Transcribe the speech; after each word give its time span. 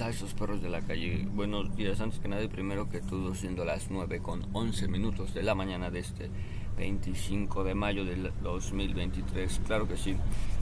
a 0.00 0.10
esos 0.10 0.34
perros 0.34 0.60
de 0.60 0.68
la 0.68 0.82
calle. 0.82 1.26
Buenos 1.32 1.74
días, 1.74 2.00
antes 2.02 2.18
que 2.18 2.28
nada 2.28 2.46
primero 2.48 2.88
que 2.90 3.00
todo, 3.00 3.34
siendo 3.34 3.64
las 3.64 3.90
9 3.90 4.20
con 4.20 4.46
11 4.52 4.88
minutos 4.88 5.32
de 5.32 5.42
la 5.42 5.54
mañana 5.54 5.90
de 5.90 6.00
este 6.00 6.28
25 6.76 7.64
de 7.64 7.74
mayo 7.74 8.04
del 8.04 8.30
2023. 8.42 9.62
Claro 9.66 9.88
que 9.88 9.96
sí. 9.96 10.16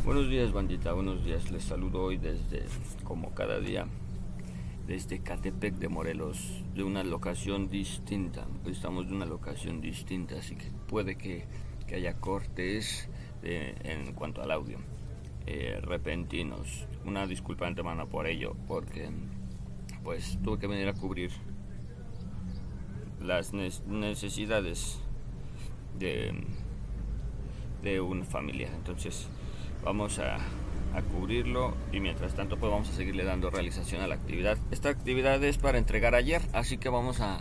Buenos 0.04 0.28
días, 0.28 0.52
bandita, 0.52 0.92
buenos 0.92 1.24
días. 1.24 1.50
Les 1.50 1.64
saludo 1.64 2.02
hoy 2.02 2.16
desde, 2.16 2.64
como 3.02 3.34
cada 3.34 3.58
día, 3.58 3.86
desde 4.86 5.18
Catepec 5.18 5.74
de 5.74 5.88
Morelos, 5.88 6.62
de 6.74 6.84
una 6.84 7.02
locación 7.02 7.68
distinta. 7.68 8.46
Estamos 8.66 9.08
de 9.08 9.14
una 9.14 9.26
locación 9.26 9.80
distinta, 9.80 10.36
así 10.38 10.54
que 10.54 10.70
puede 10.86 11.16
que, 11.16 11.44
que 11.88 11.96
haya 11.96 12.14
cortes 12.14 13.08
en 13.42 14.12
cuanto 14.14 14.42
al 14.42 14.52
audio. 14.52 14.78
Eh, 15.46 15.78
repentinos. 15.82 16.86
Una 17.04 17.26
disculpa 17.26 17.66
antemano 17.66 18.08
por 18.08 18.26
ello, 18.26 18.56
porque 18.66 19.10
pues 20.02 20.38
tuve 20.42 20.58
que 20.58 20.66
venir 20.66 20.88
a 20.88 20.94
cubrir 20.94 21.32
las 23.20 23.52
necesidades 23.52 25.00
de, 25.98 26.44
de 27.82 28.00
una 28.00 28.24
familia. 28.24 28.70
Entonces 28.74 29.28
vamos 29.82 30.18
a, 30.18 30.36
a 30.94 31.02
cubrirlo 31.02 31.74
y 31.92 32.00
mientras 32.00 32.34
tanto 32.34 32.56
pues 32.58 32.72
vamos 32.72 32.88
a 32.88 32.92
seguirle 32.92 33.24
dando 33.24 33.50
realización 33.50 34.00
a 34.00 34.06
la 34.06 34.14
actividad. 34.14 34.56
Esta 34.70 34.88
actividad 34.88 35.42
es 35.44 35.58
para 35.58 35.78
entregar 35.78 36.14
ayer, 36.14 36.40
así 36.52 36.78
que 36.78 36.88
vamos 36.88 37.20
a 37.20 37.40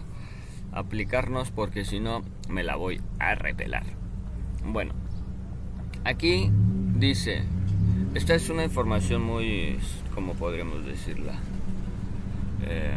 aplicarnos 0.73 1.51
porque 1.51 1.85
si 1.85 1.99
no 1.99 2.21
me 2.49 2.63
la 2.63 2.75
voy 2.75 3.01
a 3.19 3.35
repelar. 3.35 3.83
Bueno, 4.65 4.93
aquí 6.03 6.49
dice 6.95 7.43
esta 8.15 8.35
es 8.35 8.49
una 8.49 8.63
información 8.63 9.23
muy, 9.23 9.77
como 10.13 10.33
podríamos 10.33 10.85
decirla, 10.85 11.33
eh, 12.65 12.95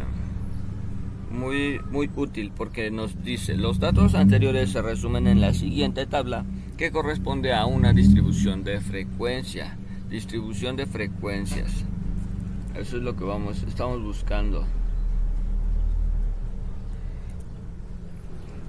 muy, 1.31 1.79
muy 1.91 2.09
útil 2.15 2.51
porque 2.55 2.91
nos 2.91 3.23
dice, 3.23 3.57
los 3.57 3.79
datos 3.79 4.15
anteriores 4.15 4.71
se 4.71 4.81
resumen 4.81 5.27
en 5.27 5.41
la 5.41 5.53
siguiente 5.53 6.05
tabla 6.05 6.45
que 6.77 6.91
corresponde 6.91 7.53
a 7.53 7.65
una 7.65 7.93
distribución 7.93 8.63
de 8.63 8.79
frecuencia, 8.79 9.77
distribución 10.09 10.75
de 10.75 10.85
frecuencias. 10.85 11.83
Eso 12.75 12.97
es 12.97 13.03
lo 13.03 13.15
que 13.15 13.23
vamos, 13.23 13.63
estamos 13.63 14.03
buscando. 14.03 14.65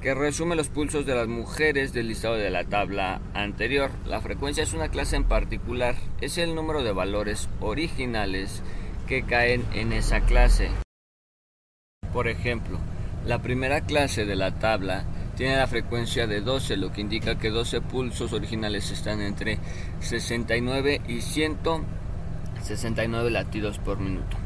Que 0.00 0.14
resume 0.14 0.54
los 0.54 0.68
pulsos 0.68 1.06
de 1.06 1.14
las 1.14 1.26
mujeres 1.26 1.92
del 1.92 2.08
listado 2.08 2.36
de 2.36 2.50
la 2.50 2.64
tabla 2.64 3.20
anterior. 3.34 3.90
La 4.06 4.20
frecuencia 4.20 4.62
es 4.62 4.72
una 4.72 4.88
clase 4.88 5.16
en 5.16 5.24
particular, 5.24 5.96
es 6.20 6.38
el 6.38 6.54
número 6.54 6.84
de 6.84 6.92
valores 6.92 7.48
originales 7.60 8.62
que 9.06 9.24
caen 9.24 9.64
en 9.72 9.92
esa 9.92 10.20
clase. 10.20 10.70
Por 12.12 12.28
ejemplo, 12.28 12.78
la 13.26 13.42
primera 13.42 13.80
clase 13.80 14.24
de 14.24 14.36
la 14.36 14.58
tabla 14.58 15.04
tiene 15.36 15.56
la 15.56 15.66
frecuencia 15.66 16.26
de 16.26 16.40
12, 16.40 16.76
lo 16.76 16.92
que 16.92 17.00
indica 17.00 17.38
que 17.38 17.50
12 17.50 17.80
pulsos 17.80 18.32
originales 18.32 18.90
están 18.90 19.20
entre 19.20 19.58
69 20.00 21.00
y 21.08 21.20
169 21.20 23.30
latidos 23.30 23.78
por 23.78 23.98
minuto. 23.98 24.36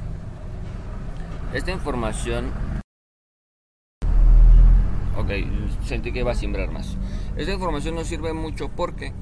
Esta 1.53 1.71
información 1.71 2.51
Ok, 5.23 5.31
sentí 5.85 6.13
que 6.13 6.19
iba 6.19 6.33
a 6.33 6.35
sembrar 6.35 6.73
más. 6.73 6.97
Esta 7.37 7.53
información 7.53 7.95
nos 7.95 8.09
sirve 8.09 8.33
mucho 8.33 8.69
porque 8.71 9.13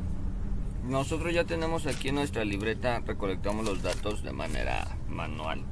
nosotros 0.88 1.34
ya 1.34 1.44
tenemos 1.44 1.86
aquí 1.86 2.08
en 2.08 2.14
nuestra 2.14 2.42
libreta, 2.42 3.00
recolectamos 3.00 3.66
los 3.66 3.82
datos 3.82 4.22
de 4.22 4.32
manera 4.32 4.96
manual. 5.10 5.62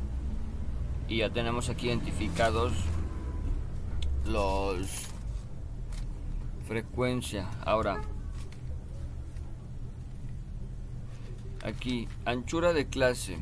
Y 1.09 1.19
ya 1.19 1.31
tenemos 1.31 1.71
aquí 1.71 1.87
identificados 1.87 2.75
los 4.27 4.87
frecuencia. 6.67 7.49
Ahora, 7.65 8.03
aquí, 11.65 12.06
anchura 12.27 12.75
de 12.75 12.87
clase 12.87 13.38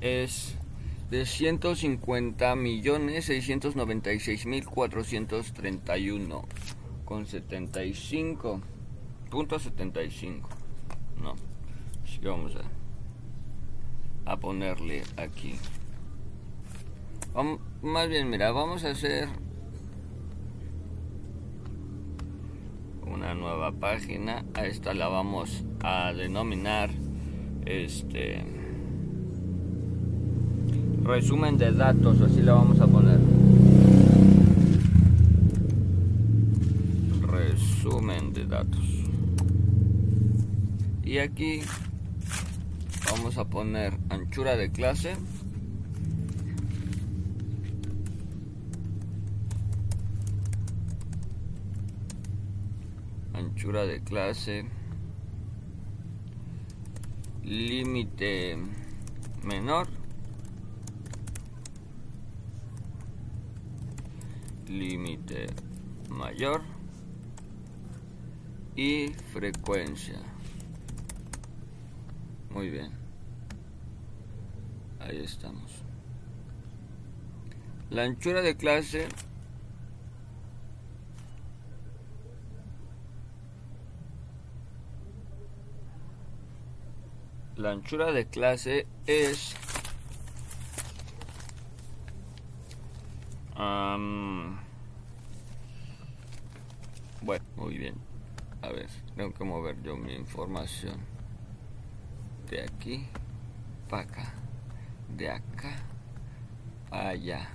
es 0.00 0.56
de 1.12 1.26
150 1.26 2.56
millones 2.56 3.26
696 3.26 4.46
mil 4.46 4.64
431 4.64 6.48
con 7.04 7.26
75 7.26 8.62
punto 9.28 9.58
75 9.58 10.48
no 11.22 11.34
así 12.02 12.18
que 12.18 12.28
vamos 12.28 12.56
a, 12.56 14.32
a 14.32 14.40
ponerle 14.40 15.02
aquí. 15.18 15.56
Más 17.82 18.08
bien 18.08 18.30
mira 18.30 18.50
vamos 18.50 18.82
a 18.84 18.92
hacer 18.92 19.28
una 23.06 23.34
nueva 23.34 23.72
página. 23.72 24.46
A 24.54 24.64
esta 24.64 24.94
la 24.94 25.08
vamos 25.08 25.62
a 25.82 26.14
denominar 26.14 26.88
este 27.66 28.61
resumen 31.04 31.58
de 31.58 31.72
datos, 31.72 32.20
así 32.20 32.42
le 32.42 32.52
vamos 32.52 32.80
a 32.80 32.86
poner. 32.86 33.18
Resumen 37.26 38.32
de 38.32 38.46
datos. 38.46 38.84
Y 41.04 41.18
aquí 41.18 41.60
vamos 43.10 43.36
a 43.36 43.44
poner 43.44 43.98
anchura 44.08 44.56
de 44.56 44.70
clase. 44.70 45.16
Anchura 53.34 53.84
de 53.84 54.00
clase. 54.02 54.64
Límite 57.44 58.56
menor 59.42 60.01
límite 64.78 65.46
mayor 66.08 66.62
y 68.74 69.08
frecuencia. 69.32 70.18
Muy 72.50 72.70
bien. 72.70 72.90
Ahí 75.00 75.18
estamos. 75.22 75.70
La 77.90 78.04
anchura 78.04 78.40
de 78.40 78.56
clase 78.56 79.08
La 87.62 87.70
anchura 87.70 88.10
de 88.12 88.26
clase 88.26 88.86
es 89.06 89.54
bueno, 97.20 97.44
muy 97.56 97.78
bien. 97.78 97.94
A 98.62 98.68
ver, 98.68 98.88
tengo 99.16 99.32
que 99.32 99.44
mover 99.44 99.82
yo 99.82 99.96
mi 99.96 100.14
información. 100.14 101.00
De 102.48 102.62
aquí 102.62 103.06
para 103.88 104.02
acá. 104.02 104.34
De 105.16 105.30
acá 105.30 105.76
para 106.90 107.10
allá. 107.10 107.48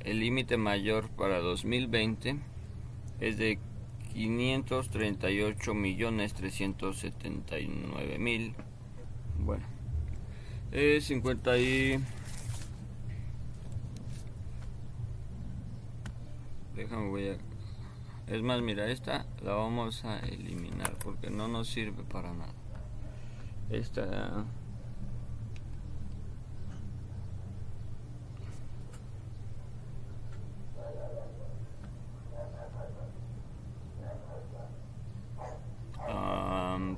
el 0.00 0.20
límite 0.20 0.56
mayor 0.56 1.08
para 1.10 1.38
2020 1.38 2.36
es 3.20 3.38
de 3.38 3.58
538 4.12 5.74
millones 5.74 6.34
379 6.34 8.18
mil 8.18 8.54
bueno 9.38 9.64
es 10.72 11.04
50 11.06 11.58
y 11.58 12.04
déjame 16.74 17.08
voy 17.08 17.28
a 17.28 17.36
es 18.26 18.42
más 18.42 18.62
mira 18.62 18.90
esta 18.90 19.26
la 19.42 19.54
vamos 19.54 20.04
a 20.04 20.18
eliminar 20.20 20.94
porque 21.02 21.30
no 21.30 21.46
nos 21.46 21.68
sirve 21.68 22.02
para 22.04 22.32
nada. 22.32 22.54
Esta 23.70 24.46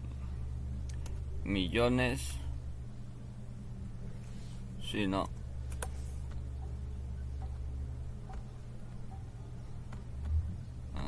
millones 1.43 2.41
Sí, 4.91 5.07
no. 5.07 5.29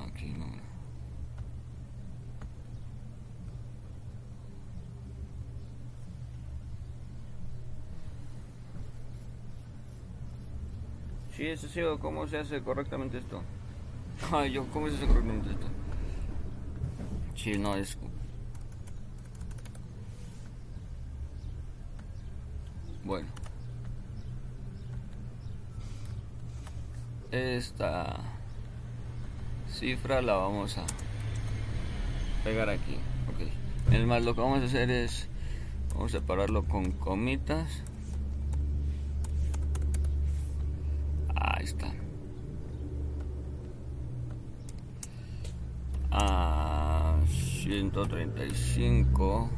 Aquí 0.07 0.27
no. 0.39 0.47
Sí, 11.37 11.47
eso 11.49 11.67
sí, 11.67 11.81
¿cómo 12.01 12.29
se 12.29 12.39
hace 12.39 12.63
correctamente 12.63 13.19
esto? 13.19 13.43
Ay, 14.31 14.53
yo, 14.53 14.65
¿cómo 14.69 14.89
se 14.89 14.95
hace 14.95 15.09
correctamente 15.09 15.51
esto? 15.51 15.67
Sí, 17.35 17.59
no, 17.59 17.75
es 17.75 17.99
Bueno. 23.05 23.42
Esta 27.33 28.21
cifra 29.69 30.23
la 30.23 30.35
vamos 30.35 30.79
a 30.79 30.85
pegar 32.45 32.69
aquí 32.69 32.97
ok. 33.29 33.93
Es 33.93 34.07
más 34.07 34.23
lo 34.23 34.35
que 34.35 34.43
vamos 34.43 34.63
a 34.63 34.67
hacer 34.67 34.91
es 34.91 35.29
vamos 35.95 36.15
a 36.15 36.19
separarlo 36.19 36.65
con 36.65 36.93
comitas. 36.93 37.83
Ahí 41.35 41.65
está. 41.65 41.93
A 46.11 47.17
135 47.27 49.51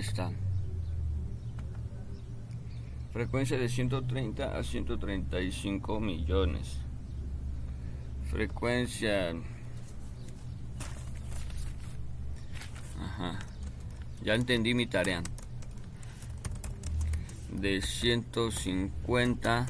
Ahí 0.00 0.06
está. 0.06 0.32
Frecuencia 3.12 3.58
de 3.58 3.68
130 3.68 4.58
a 4.58 4.64
135 4.64 6.00
millones. 6.00 6.78
Frecuencia... 8.30 9.34
Ajá. 12.98 13.40
Ya 14.22 14.36
entendí 14.36 14.72
mi 14.72 14.86
tarea. 14.86 15.22
De 17.52 17.82
150 17.82 19.66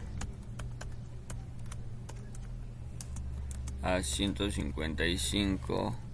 a 3.82 4.00
155 4.00 6.09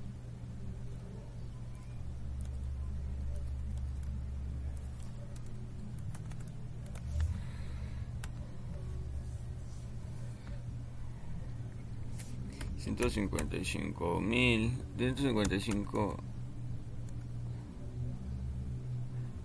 155 12.97 14.21
mil 14.21 14.73
155 14.97 16.17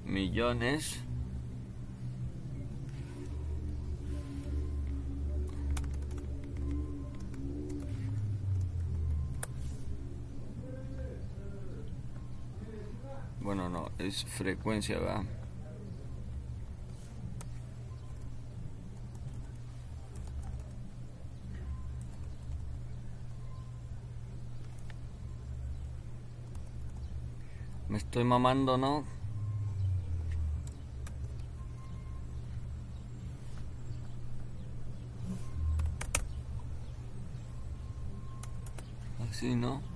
millones. 0.05 0.99
Bueno 13.41 13.69
no 13.69 13.91
es 13.97 14.23
frecuencia 14.25 14.99
va 14.99 15.40
estoy 28.11 28.25
mamando, 28.25 28.77
¿no? 28.77 29.05
Así, 39.29 39.55
¿no? 39.55 39.90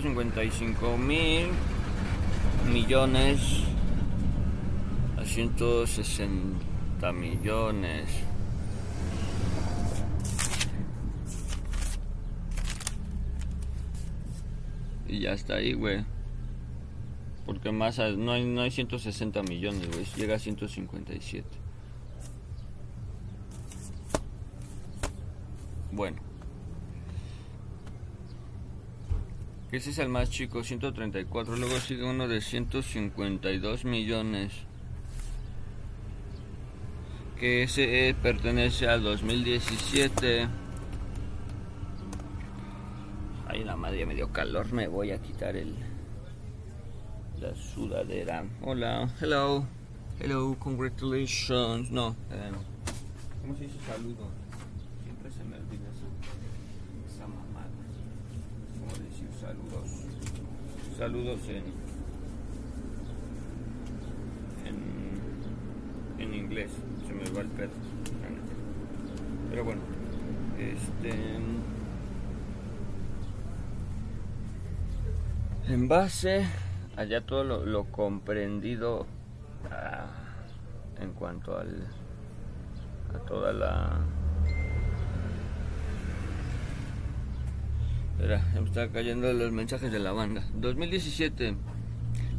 155 0.00 0.96
mil 0.96 1.48
millones 2.72 3.64
a 5.18 5.24
160 5.26 7.12
millones. 7.12 8.08
Y 15.06 15.20
ya 15.20 15.32
está 15.32 15.56
ahí, 15.56 15.74
güey. 15.74 16.02
Porque 17.44 17.70
más 17.70 17.98
no 17.98 18.32
hay, 18.32 18.46
no 18.46 18.62
hay 18.62 18.70
160 18.70 19.42
millones, 19.42 19.86
güey. 19.90 20.06
Llega 20.16 20.36
a 20.36 20.38
157. 20.38 21.46
Bueno. 25.92 26.30
Ese 29.72 29.90
es 29.90 29.98
el 29.98 30.08
más 30.08 30.30
chico, 30.30 30.64
134. 30.64 31.56
Luego 31.56 31.78
sigue 31.78 32.04
uno 32.04 32.26
de 32.28 32.40
152 32.40 33.84
millones. 33.84 34.52
Que 37.38 37.62
ese 37.62 38.14
pertenece 38.22 38.88
al 38.88 39.02
2017. 39.02 40.48
Ay, 43.46 43.64
la 43.64 43.76
madre, 43.76 44.06
me 44.06 44.14
dio 44.14 44.32
calor. 44.32 44.72
Me 44.72 44.88
voy 44.88 45.12
a 45.12 45.22
quitar 45.22 45.56
el 45.56 45.74
la 47.40 47.54
sudadera. 47.54 48.44
Hola, 48.60 49.08
hello, 49.20 49.64
hello, 50.18 50.54
congratulations. 50.58 51.90
No, 51.90 52.14
eh, 52.30 52.50
¿cómo 53.40 53.56
se 53.56 53.64
dice 53.64 53.78
saludo? 53.86 54.28
Siempre 55.02 55.30
se 55.30 55.44
me 55.44 55.56
olvida 55.56 55.88
esa, 55.88 57.14
esa 57.14 57.26
mamada. 57.26 57.70
¿Cómo 58.78 58.92
decir 59.02 59.28
saludos? 59.40 59.88
Saludos 61.00 61.40
en, 61.48 61.64
en, 66.18 66.34
inglés. 66.34 66.70
Se 67.06 67.14
me 67.14 67.24
va 67.34 67.40
el 67.40 67.48
pedo. 67.48 67.70
Pero 69.48 69.64
bueno, 69.64 69.80
este. 70.58 71.10
En 75.68 75.88
base 75.88 76.44
allá 76.98 77.22
todo 77.22 77.44
lo, 77.44 77.84
comprendido 77.84 79.06
ah, 79.70 80.04
en 81.00 81.14
cuanto 81.14 81.56
al 81.56 81.86
a 83.14 83.18
toda 83.20 83.54
la 83.54 84.00
Espera, 88.20 88.44
me 88.52 88.60
está 88.66 88.90
cayendo 88.90 89.32
los 89.32 89.50
mensajes 89.50 89.90
de 89.90 89.98
la 89.98 90.12
banda. 90.12 90.44
2017. 90.52 91.56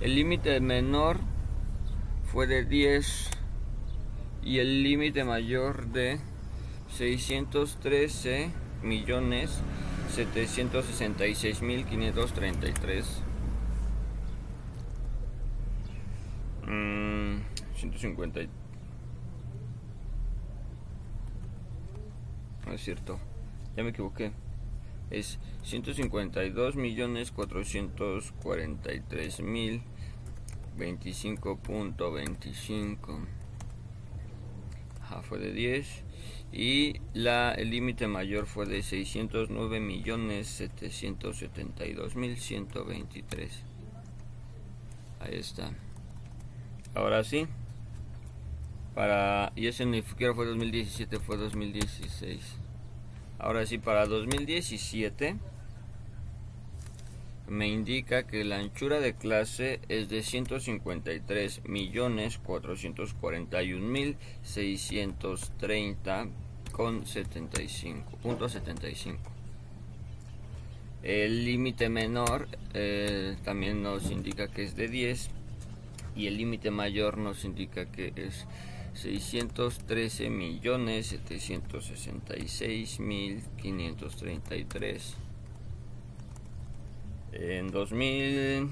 El 0.00 0.14
límite 0.14 0.60
menor 0.60 1.18
fue 2.30 2.46
de 2.46 2.64
10 2.64 3.30
y 4.44 4.60
el 4.60 4.84
límite 4.84 5.24
mayor 5.24 5.88
de 5.88 6.20
613 6.90 8.52
millones 8.84 9.60
766 10.08 11.62
mil 11.62 11.84
533 11.84 13.22
mm, 16.66 17.40
150 17.76 18.40
no 22.66 22.72
es 22.72 22.80
cierto 22.80 23.20
ya 23.76 23.84
me 23.84 23.90
equivoqué. 23.90 24.32
Es 25.10 25.38
152 25.62 26.74
millones 26.76 27.30
443 27.30 29.42
mil 29.42 29.82
25.25 30.78 33.26
fue 35.22 35.38
de 35.38 35.52
10 35.52 36.04
y 36.52 37.00
la 37.12 37.52
el 37.52 37.70
límite 37.70 38.06
mayor 38.06 38.46
fue 38.46 38.66
de 38.66 38.82
609 38.82 39.80
millones 39.80 40.46
772 40.48 42.16
mil 42.16 42.36
123 42.36 43.64
ahí 45.20 45.34
está. 45.34 45.70
Ahora 46.94 47.24
sí 47.24 47.46
para 48.94 49.52
y 49.54 49.66
ese 49.66 49.84
ni 49.84 50.02
siquiera 50.02 50.34
fue 50.34 50.46
2017 50.46 51.20
fue 51.20 51.36
2016 51.36 52.40
ahora 53.38 53.66
sí 53.66 53.76
para 53.78 54.06
2017 54.06 55.36
me 57.48 57.68
indica 57.68 58.26
que 58.26 58.44
la 58.44 58.56
anchura 58.56 59.00
de 59.00 59.14
clase 59.14 59.80
es 59.88 60.08
de 60.08 60.22
153 60.22 61.62
millones 61.64 62.38
441 62.38 63.86
mil 63.86 64.16
630 64.42 66.28
con 66.72 67.06
75 67.06 68.16
punto 68.18 68.48
75 68.48 69.18
el 71.02 71.44
límite 71.44 71.88
menor 71.88 72.48
eh, 72.74 73.36
también 73.44 73.82
nos 73.82 74.10
indica 74.10 74.48
que 74.48 74.64
es 74.64 74.74
de 74.74 74.88
10 74.88 75.30
y 76.16 76.26
el 76.26 76.36
límite 76.36 76.70
mayor 76.70 77.18
nos 77.18 77.44
indica 77.44 77.86
que 77.86 78.12
es 78.16 78.46
613 78.94 80.30
millones 80.30 81.06
766 81.08 82.98
mil 82.98 83.42
533 83.62 85.25
en 87.38 87.70
2000 87.70 88.70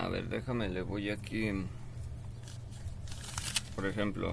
a 0.00 0.08
ver 0.08 0.28
déjame 0.28 0.68
le 0.68 0.82
voy 0.82 1.10
aquí. 1.10 1.50
Por 3.74 3.86
ejemplo 3.86 4.32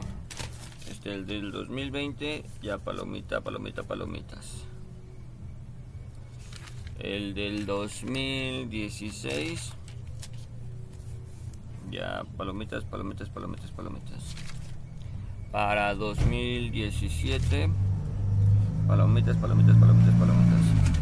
este 0.90 1.14
el 1.14 1.28
del 1.28 1.52
2020 1.52 2.46
ya 2.62 2.78
palomita 2.80 3.42
palomita 3.42 3.84
palomitas. 3.84 4.66
El 7.00 7.34
del 7.36 7.68
2016 7.68 9.74
ya 11.92 12.24
palomitas 12.36 12.84
palomitas 12.84 13.30
palomitas 13.30 13.70
palomitas. 13.72 14.36
Para 15.52 15.94
2017 15.94 17.70
palomitas 18.88 19.38
palomitas 19.38 19.76
palomitas 19.78 20.14
palomitas 20.16 20.96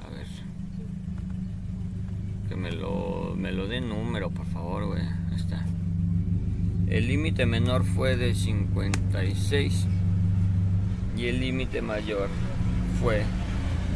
A 0.00 0.11
ver. 0.11 0.26
Que 2.49 2.57
me 2.57 2.73
lo, 2.73 3.35
me 3.37 3.52
lo 3.52 3.69
dé 3.69 3.81
número, 3.81 4.31
por 4.31 4.47
favor. 4.47 4.99
Está. 5.35 5.64
El 6.88 7.07
límite 7.07 7.47
menor 7.47 7.85
fue 7.85 8.16
de 8.16 8.35
56 8.35 9.87
y 11.16 11.26
el 11.26 11.38
límite 11.40 11.83
mayor 11.83 12.28
fue 13.00 13.23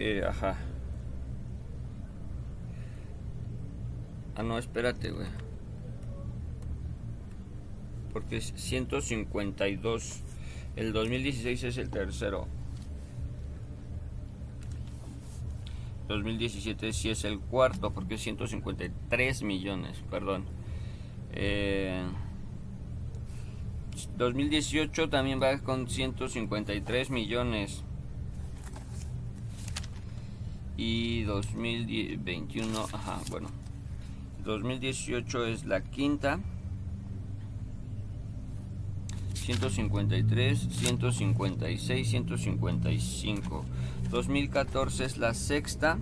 Eh, 0.00 0.22
ajá. 0.24 0.56
Ah, 4.36 4.42
espérate, 4.58 5.10
güey. 5.10 5.26
Porque 8.12 8.38
es 8.38 8.52
152. 8.56 10.20
El 10.76 10.92
2016 10.92 11.64
es 11.64 11.78
el 11.78 11.90
tercero. 11.90 12.46
2017 16.08 16.92
sí 16.92 17.10
es 17.10 17.24
el 17.24 17.38
cuarto 17.38 17.92
porque 17.92 18.14
es 18.14 18.22
153 18.22 19.42
millones, 19.42 20.02
perdón. 20.10 20.44
2018 24.16 25.02
eh, 25.02 25.08
también 25.08 25.40
va 25.40 25.58
con 25.58 25.88
153 25.88 27.10
millones 27.10 27.84
y 30.78 31.24
2021, 31.24 32.86
ajá, 32.92 33.20
bueno, 33.30 33.48
2018 34.48 35.46
es 35.46 35.64
la 35.66 35.82
quinta. 35.82 36.40
153, 39.34 40.68
156, 40.70 42.08
155. 42.08 43.64
2014 44.10 45.04
es 45.04 45.18
la 45.18 45.34
sexta. 45.34 45.98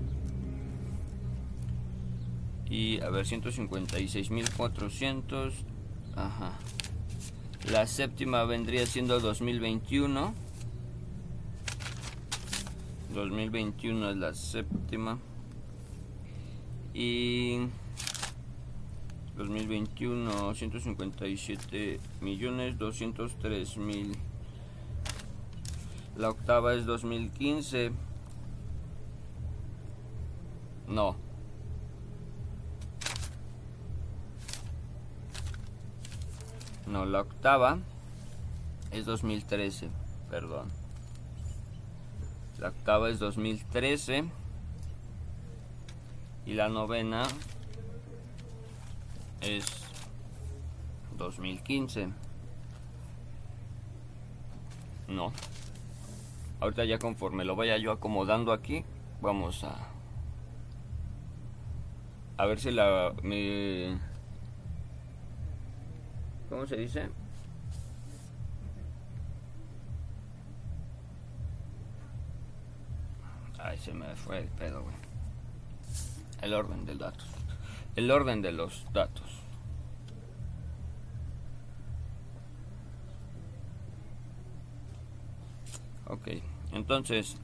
Y 2.70 3.00
a 3.00 3.10
ver, 3.10 3.26
156.400. 3.26 5.52
Ajá. 6.14 6.52
La 7.72 7.88
séptima 7.88 8.44
vendría 8.44 8.86
siendo 8.86 9.18
2021. 9.18 10.32
2021 13.12 14.10
es 14.10 14.16
la 14.16 14.34
séptima 14.34 15.18
y 16.96 17.58
2021 19.36 20.54
157 20.54 22.00
millones 22.20 22.78
203 22.78 23.76
mil. 23.76 24.16
La 26.16 26.30
octava 26.30 26.74
es 26.74 26.86
2015 26.86 27.92
no. 30.88 31.16
No 36.86 37.04
la 37.04 37.20
octava 37.20 37.78
es 38.92 39.04
2013 39.04 39.90
perdón. 40.30 40.68
La 42.58 42.68
octava 42.68 43.10
es 43.10 43.18
2013. 43.18 44.24
Y 46.46 46.54
la 46.54 46.68
novena 46.68 47.24
es 49.40 49.64
2015. 51.16 52.08
No. 55.08 55.32
Ahorita 56.60 56.84
ya 56.84 56.98
conforme 56.98 57.44
lo 57.44 57.56
vaya 57.56 57.76
yo 57.76 57.92
acomodando 57.92 58.52
aquí, 58.52 58.84
vamos 59.20 59.62
a 59.64 59.76
a 62.38 62.44
ver 62.44 62.60
si 62.60 62.70
la 62.70 63.14
me 63.22 63.98
¿Cómo 66.48 66.66
se 66.66 66.76
dice? 66.76 67.08
Ay, 73.58 73.78
se 73.78 73.92
me 73.92 74.14
fue 74.14 74.38
el 74.38 74.48
pedo, 74.48 74.82
güey. 74.82 74.94
El 76.42 76.54
orden 76.54 76.86
de 76.86 76.94
datos. 76.94 77.35
El 77.96 78.10
orden 78.10 78.42
de 78.42 78.52
los 78.52 78.84
datos. 78.92 79.24
Ok, 86.06 86.28
entonces, 86.72 87.36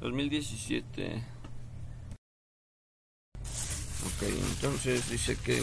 2017. 0.00 1.22
Ok, 4.06 4.22
entonces 4.22 5.10
dice 5.10 5.36
que 5.36 5.60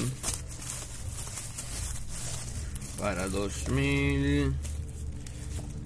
para 3.00 3.28
2000 3.30 4.54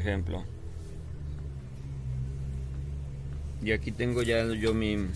ejemplo. 0.02 0.44
Y 3.64 3.72
aquí 3.72 3.92
tengo 3.92 4.24
ya 4.24 4.44
yo 4.54 4.74
mi 4.74 4.98
mi 4.98 5.08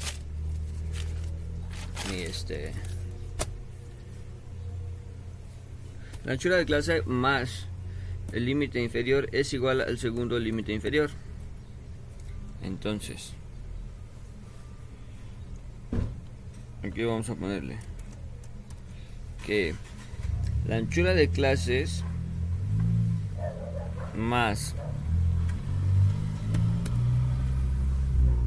este 2.21 2.71
la 6.23 6.33
anchura 6.33 6.57
de 6.57 6.65
clase 6.65 7.01
más 7.03 7.67
el 8.31 8.45
límite 8.45 8.81
inferior 8.81 9.27
es 9.31 9.53
igual 9.53 9.81
al 9.81 9.97
segundo 9.97 10.39
límite 10.39 10.73
inferior. 10.73 11.09
Entonces, 12.63 13.33
aquí 16.83 17.03
vamos 17.03 17.29
a 17.29 17.35
ponerle 17.35 17.77
que 19.45 19.75
la 20.67 20.77
anchura 20.77 21.13
de 21.13 21.29
clases 21.29 22.03
más 24.15 24.75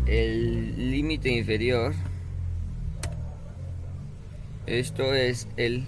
el 0.07 0.91
límite 0.91 1.31
inferior 1.31 1.95
esto 4.69 5.15
es 5.15 5.49
el 5.57 5.85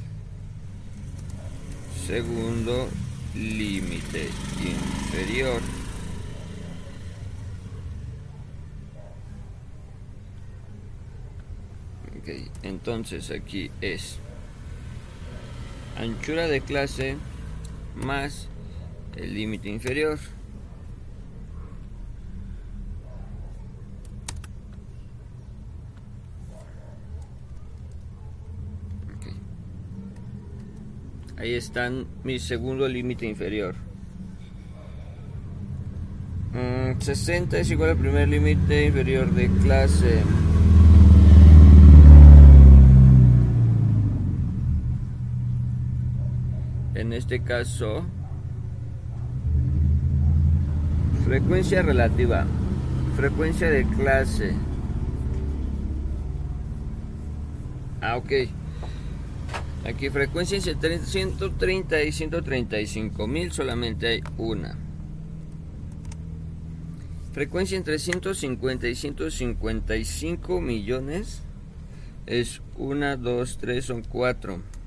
segundo 2.07 2.89
límite 3.35 4.31
inferior. 4.65 5.61
Entonces 12.63 13.31
aquí 13.31 13.71
es 13.83 14.17
anchura 15.99 16.47
de 16.49 16.63
clase 16.63 17.17
más 17.95 18.49
el 19.17 19.35
límite 19.35 19.69
inferior. 19.69 20.19
Ahí 31.37 31.55
están 31.55 32.07
mi 32.23 32.39
segundo 32.39 32.87
límite 32.87 33.27
inferior. 33.27 33.75
60 36.99 37.57
mm, 37.57 37.61
es 37.61 37.71
igual 37.71 37.91
al 37.91 37.97
primer 37.97 38.29
límite 38.29 38.87
inferior 38.87 39.31
de 39.33 39.49
clase. 39.63 40.23
en 47.01 47.15
este 47.15 47.43
caso 47.43 48.05
frecuencia 51.31 51.81
relativa. 51.83 52.45
Frecuencia 53.15 53.71
de 53.71 53.87
clase. 53.87 54.53
Ah 58.01 58.17
ok. 58.17 58.33
Aquí 59.87 60.11
frecuencia 60.11 60.57
en 60.57 61.07
130 61.07 62.03
y 62.03 62.11
135 62.11 63.27
mil 63.29 63.53
solamente 63.53 64.09
hay 64.09 64.23
una. 64.39 64.77
Frecuencia 67.33 67.79
entre 67.79 68.01
150 68.01 68.89
y 68.89 68.97
155 68.97 70.61
millones 70.61 71.43
es 72.27 72.61
1, 72.77 73.19
2, 73.19 73.59
3, 73.59 73.85
son 73.85 74.03
4 74.03 74.80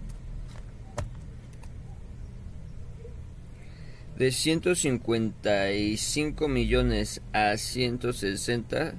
De 4.24 4.32
155 4.32 6.48
millones 6.48 7.22
a 7.34 7.58
160 7.58 8.94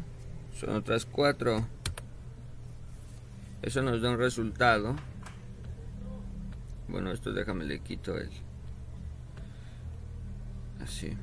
son 0.61 0.77
otras 0.77 1.07
4. 1.07 1.67
Eso 3.63 3.81
nos 3.81 4.03
da 4.03 4.11
un 4.11 4.19
resultado. 4.19 4.97
Bueno, 6.89 7.11
esto 7.11 7.33
déjame 7.33 7.65
le 7.65 7.79
quito 7.79 8.19
el. 8.19 8.29
Así. 10.83 11.17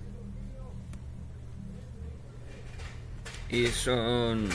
Y 3.52 3.68
son 3.68 4.50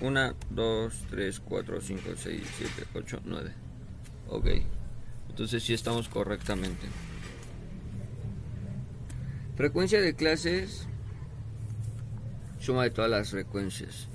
1, 0.00 0.34
2, 0.48 0.94
3, 1.10 1.40
4, 1.40 1.80
5, 1.82 2.02
6, 2.16 2.42
7, 2.56 2.84
8, 2.94 3.20
9. 3.26 3.52
Ok. 4.30 4.46
Entonces 5.28 5.62
sí 5.62 5.74
estamos 5.74 6.08
correctamente. 6.08 6.86
Frecuencia 9.58 10.00
de 10.00 10.14
clases, 10.14 10.86
suma 12.60 12.84
de 12.84 12.90
todas 12.90 13.10
las 13.10 13.28
frecuencias. 13.28 14.06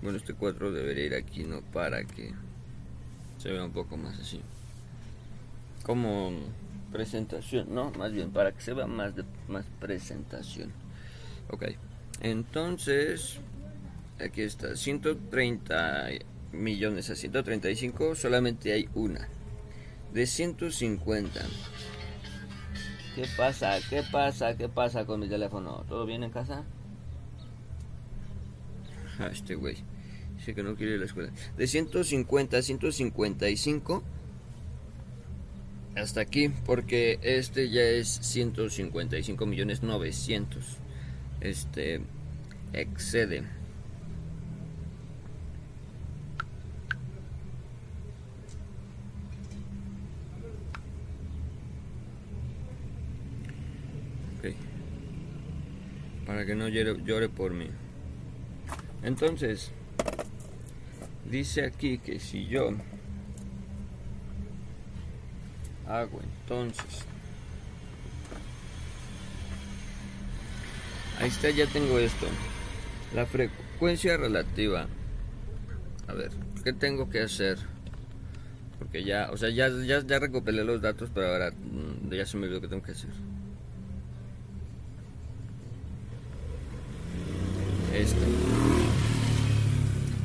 Bueno, 0.00 0.16
este 0.16 0.32
cuadro 0.32 0.72
debería 0.72 1.04
ir 1.04 1.14
aquí, 1.14 1.44
¿no? 1.44 1.60
Para 1.60 2.04
que 2.04 2.32
se 3.36 3.52
vea 3.52 3.66
un 3.66 3.72
poco 3.72 3.98
más 3.98 4.18
así. 4.18 4.40
Como 5.84 6.32
presentación, 6.90 7.74
¿no? 7.74 7.90
Más 7.90 8.12
bien, 8.12 8.30
para 8.30 8.50
que 8.52 8.62
se 8.62 8.72
vea 8.72 8.86
más, 8.86 9.14
de, 9.14 9.24
más 9.46 9.66
presentación. 9.78 10.72
Ok. 11.50 11.64
Entonces, 12.20 13.40
aquí 14.20 14.42
está, 14.42 14.76
130 14.76 16.08
millones 16.52 17.10
a 17.10 17.16
135, 17.16 18.14
solamente 18.14 18.72
hay 18.72 18.88
una. 18.94 19.28
De 20.12 20.26
150. 20.26 21.40
¿Qué 23.14 23.26
pasa? 23.36 23.78
¿Qué 23.88 24.02
pasa? 24.10 24.56
¿Qué 24.56 24.68
pasa 24.68 25.04
con 25.04 25.20
mi 25.20 25.28
teléfono? 25.28 25.84
¿Todo 25.88 26.06
bien 26.06 26.22
en 26.22 26.30
casa? 26.30 26.64
Ah, 29.18 29.28
este 29.32 29.54
güey. 29.54 29.76
Dice 30.36 30.54
que 30.54 30.62
no 30.62 30.74
quiere 30.76 30.94
ir 30.94 31.00
la 31.00 31.06
escuela. 31.06 31.30
De 31.56 31.66
150 31.66 32.56
a 32.56 32.62
155 32.62 34.02
hasta 35.94 36.22
aquí, 36.22 36.48
porque 36.64 37.18
este 37.22 37.68
ya 37.68 37.82
es 37.82 38.08
155 38.08 39.46
millones 39.46 39.82
900. 39.82 40.78
Este 41.42 42.00
excede. 42.72 43.42
Para 56.24 56.46
que 56.46 56.54
no 56.54 56.68
llore 56.68 57.28
por 57.28 57.52
mí. 57.52 57.66
Entonces, 59.02 59.72
dice 61.28 61.64
aquí 61.66 61.98
que 61.98 62.20
si 62.20 62.46
yo 62.46 62.70
hago 65.88 66.20
entonces 66.22 67.04
ahí 71.22 71.28
está 71.28 71.50
ya 71.50 71.66
tengo 71.66 71.98
esto. 71.98 72.26
La 73.14 73.26
frecuencia 73.26 74.16
relativa. 74.16 74.86
A 76.08 76.14
ver 76.14 76.30
qué 76.64 76.72
tengo 76.72 77.08
que 77.08 77.20
hacer 77.20 77.58
porque 78.78 79.04
ya 79.04 79.30
o 79.32 79.36
sea 79.36 79.50
ya 79.50 79.68
ya, 79.68 80.00
ya 80.04 80.18
recopilé 80.18 80.62
los 80.64 80.80
datos 80.80 81.10
pero 81.12 81.28
ahora 81.28 81.50
mm, 81.50 82.12
ya 82.12 82.26
se 82.26 82.36
me 82.36 82.46
olvidó 82.46 82.60
que 82.60 82.68
tengo 82.68 82.82
que 82.82 82.92
hacer. 82.92 83.10
Esto. 87.94 88.20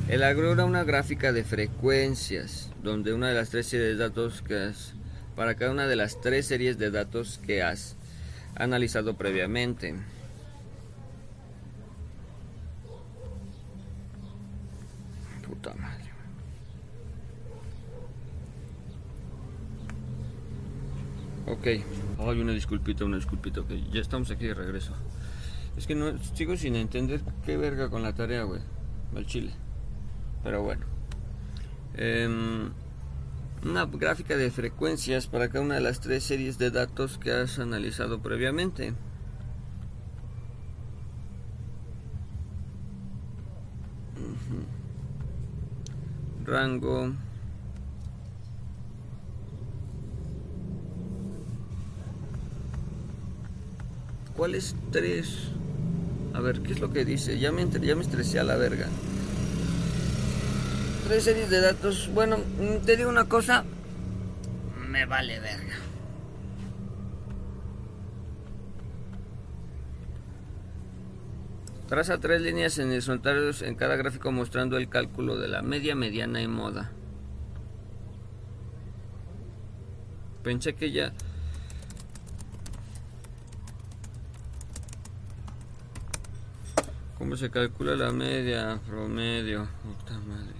El 0.09 0.23
agrega 0.23 0.65
una 0.65 0.83
gráfica 0.83 1.33
de 1.33 1.43
frecuencias 1.43 2.71
donde 2.81 3.13
una 3.13 3.27
de 3.29 3.35
las 3.35 3.49
tres 3.49 3.67
series 3.67 3.97
de 3.97 4.03
datos 4.03 4.41
que 4.41 4.69
es 4.69 4.93
para 5.35 5.55
cada 5.55 5.71
una 5.71 5.85
de 5.85 5.95
las 5.95 6.19
tres 6.21 6.47
series 6.47 6.77
de 6.77 6.89
datos 6.91 7.39
que 7.45 7.61
has 7.61 7.95
analizado 8.55 9.17
previamente. 9.17 9.95
Puta 15.57 15.73
madre. 15.75 16.05
Ok. 21.47 21.65
Ay, 22.19 22.41
una 22.41 22.51
disculpita, 22.51 23.05
una 23.05 23.17
disculpita. 23.17 23.61
Ok, 23.61 23.71
ya 23.91 24.01
estamos 24.01 24.29
aquí 24.29 24.45
de 24.45 24.53
regreso. 24.53 24.93
Es 25.77 25.87
que 25.87 25.95
no 25.95 26.15
sigo 26.35 26.55
sin 26.57 26.75
entender 26.75 27.21
qué 27.45 27.57
verga 27.57 27.89
con 27.89 28.03
la 28.03 28.13
tarea, 28.13 28.43
güey. 28.43 28.61
Al 29.15 29.25
chile. 29.25 29.53
Pero 30.43 30.61
bueno. 30.61 30.85
Eh, 31.95 32.69
una 33.63 33.85
gráfica 33.85 34.37
de 34.37 34.51
frecuencias 34.51 35.25
para 35.25 35.49
cada 35.49 35.63
una 35.63 35.75
de 35.75 35.81
las 35.81 36.01
tres 36.01 36.23
series 36.23 36.59
de 36.59 36.69
datos 36.69 37.17
que 37.17 37.31
has 37.31 37.57
analizado 37.57 38.21
previamente. 38.21 38.93
Rango. 46.47 47.13
¿Cuáles 54.35 54.75
tres? 54.91 55.49
A 56.33 56.39
ver, 56.39 56.61
¿qué 56.61 56.73
es 56.73 56.79
lo 56.79 56.91
que 56.91 57.05
dice? 57.05 57.37
Ya 57.37 57.51
me, 57.51 57.67
ya 57.69 57.95
me 57.95 58.01
estresé 58.01 58.39
a 58.39 58.43
la 58.43 58.55
verga 58.55 58.87
tres 61.07 61.23
series 61.23 61.49
de 61.49 61.61
datos. 61.61 62.09
Bueno, 62.13 62.37
mm, 62.37 62.85
te 62.85 62.97
digo 62.97 63.09
una 63.09 63.25
cosa. 63.25 63.63
Me 64.89 65.05
vale 65.05 65.39
verga. 65.39 65.75
Traza 71.87 72.19
tres 72.19 72.41
líneas 72.41 72.77
en 72.79 72.89
horizontales 72.89 73.61
en 73.61 73.75
cada 73.75 73.95
gráfico 73.95 74.29
mostrando 74.33 74.77
el 74.77 74.89
cálculo 74.89 75.37
de 75.37 75.47
la 75.47 75.61
media, 75.61 75.95
mediana 75.95 76.41
y 76.41 76.47
moda. 76.47 76.91
Pensé 80.43 80.75
que 80.75 80.91
ya... 80.91 81.13
¿Cómo 87.17 87.37
se 87.37 87.49
calcula 87.49 87.95
la 87.95 88.11
media, 88.11 88.79
promedio? 88.85 89.67
Puta 89.81 90.19
madre. 90.19 90.56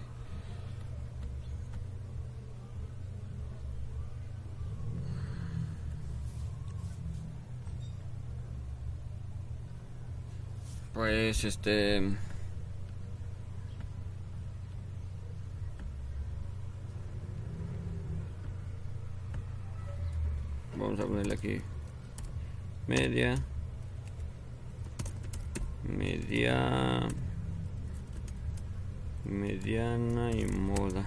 Pues 10.97 11.43
este... 11.43 12.01
Vamos 20.75 20.99
a 20.99 21.05
ponerle 21.05 21.35
aquí 21.35 21.61
media 22.87 23.35
media 25.83 27.07
mediana 29.23 30.31
y 30.31 30.45
moda. 30.45 31.05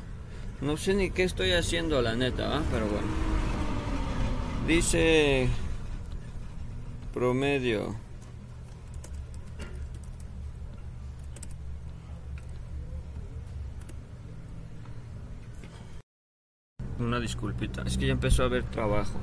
No 0.61 0.76
sé 0.76 0.94
ni 0.94 1.11
qué 1.11 1.24
estoy 1.24 1.50
haciendo 1.50 2.00
la 2.00 2.14
neta 2.14 2.62
pero 2.70 2.87
bueno. 2.87 3.09
Dice 4.68 5.48
promedio 7.12 7.96
Disculpita, 17.21 17.83
es 17.83 17.99
que 17.99 18.07
ya 18.07 18.13
empezó 18.13 18.43
a 18.43 18.47
haber 18.47 18.65
trabajo. 18.65 19.19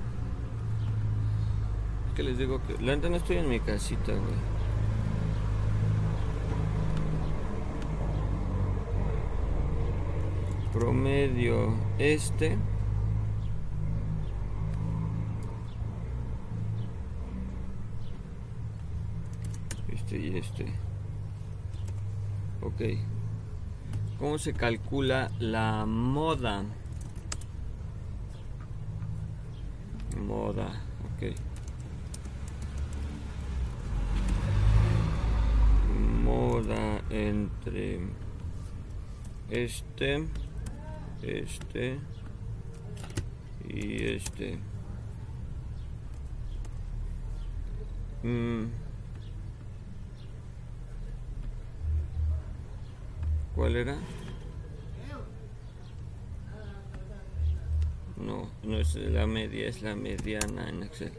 Que 2.15 2.23
les 2.23 2.37
digo 2.37 2.61
que 2.65 2.81
la 2.83 2.95
no 2.95 3.15
estoy 3.15 3.37
en 3.37 3.49
mi 3.49 3.59
casita, 3.59 4.11
güey. 4.11 4.57
Promedio 10.73 11.75
este. 11.97 12.57
Este 19.89 20.19
y 20.19 20.37
este. 20.37 20.65
Ok. 22.61 22.81
¿Cómo 24.19 24.39
se 24.39 24.53
calcula 24.53 25.29
la 25.39 25.85
moda? 25.85 26.63
Moda 30.47 30.69
ok 31.07 31.21
moda 36.23 37.01
entre 37.09 37.99
este 39.49 40.25
este 41.21 41.99
y 43.67 44.05
este 44.05 44.57
mm. 48.23 48.67
¿cuál 53.53 53.75
era? 53.75 53.97
No, 58.17 58.49
no 58.63 58.79
es 58.79 58.95
la 58.95 59.27
media, 59.27 59.67
es 59.67 59.81
la 59.81 59.95
mediana 59.95 60.69
en 60.69 60.83
Excel. 60.83 61.11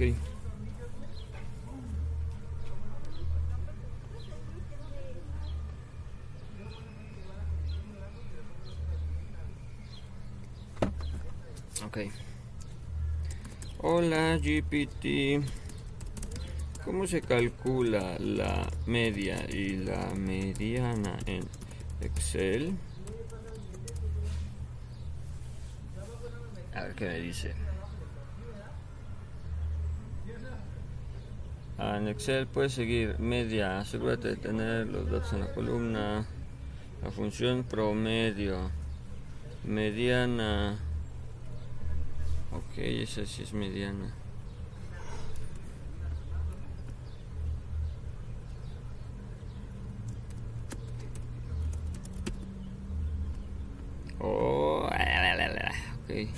Okay. 0.00 0.16
GPT. 14.38 15.44
¿Cómo 16.84 17.06
se 17.06 17.20
calcula 17.20 18.16
la 18.18 18.68
media 18.86 19.44
y 19.48 19.76
la 19.76 20.12
mediana 20.14 21.18
en 21.26 21.44
Excel? 22.00 22.74
A 26.74 26.82
ver 26.82 26.94
qué 26.94 27.04
me 27.06 27.20
dice. 27.20 27.54
Ah, 31.82 31.96
en 31.96 32.08
Excel 32.08 32.46
puedes 32.46 32.74
seguir 32.74 33.18
media, 33.18 33.80
asegúrate 33.80 34.28
de 34.28 34.36
tener 34.36 34.86
los 34.86 35.10
datos 35.10 35.32
en 35.32 35.40
la 35.40 35.52
columna, 35.54 36.26
la 37.02 37.10
función 37.10 37.64
promedio, 37.64 38.70
mediana, 39.64 40.76
ok, 42.52 42.76
esa 42.76 43.24
sí 43.24 43.44
es 43.44 43.54
mediana. 43.54 44.12
Oh, 54.18 54.84
ok. 54.84 56.28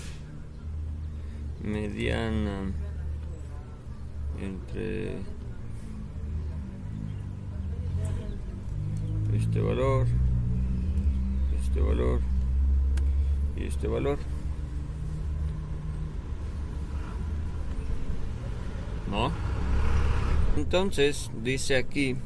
Mediana 1.65 2.73
entre 4.41 5.17
este 9.35 9.61
valor, 9.61 10.07
este 11.61 11.81
valor 11.81 12.21
y 13.57 13.65
este 13.65 13.89
valor. 13.89 14.19
¿No? 19.11 19.31
Entonces, 20.57 21.31
dice 21.43 21.77
aquí, 21.77 22.17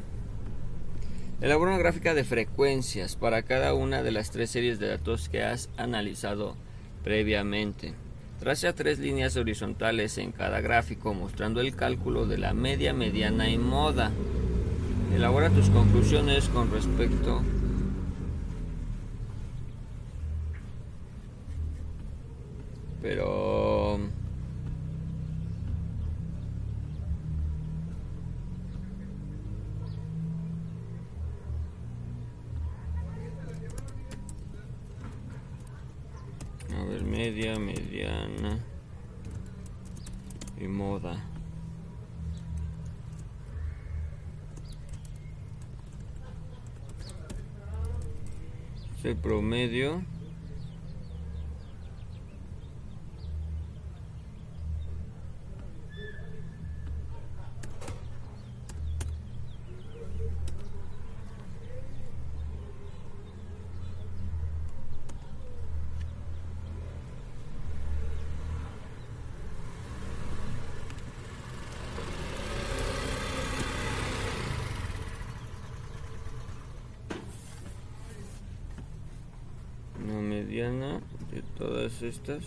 elabora 1.41 1.71
una 1.71 1.79
gráfica 1.79 2.13
de 2.13 2.23
frecuencias 2.23 3.15
para 3.15 3.43
cada 3.43 3.73
una 3.73 4.03
de 4.03 4.11
las 4.11 4.31
tres 4.31 4.49
series 4.49 4.79
de 4.79 4.89
datos 4.89 5.29
que 5.29 5.43
has 5.43 5.69
analizado 5.77 6.55
previamente. 7.03 7.93
Traza 8.39 8.73
tres 8.73 8.99
líneas 8.99 9.37
horizontales 9.37 10.17
en 10.17 10.31
cada 10.31 10.61
gráfico 10.61 11.13
mostrando 11.13 11.61
el 11.61 11.75
cálculo 11.75 12.25
de 12.27 12.37
la 12.37 12.53
media, 12.53 12.93
mediana 12.93 13.49
y 13.49 13.57
moda. 13.57 14.11
Elabora 15.15 15.49
tus 15.49 15.69
conclusiones 15.69 16.49
con 16.49 16.69
respecto 16.69 17.41
pero 23.07 23.56
y 40.59 40.67
moda. 40.67 41.23
El 49.03 49.15
promedio 49.15 50.03
una 80.07 80.21
mediana 80.21 81.01
de 81.31 81.41
todas 81.97 82.03
estas 82.03 82.43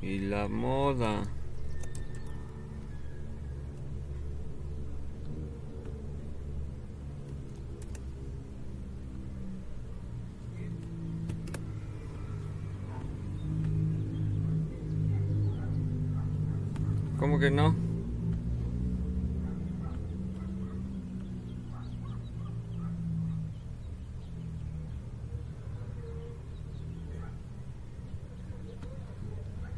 y 0.00 0.18
la 0.18 0.48
moda 0.48 1.22
¿Cómo 17.18 17.38
que 17.38 17.50
no? 17.50 17.74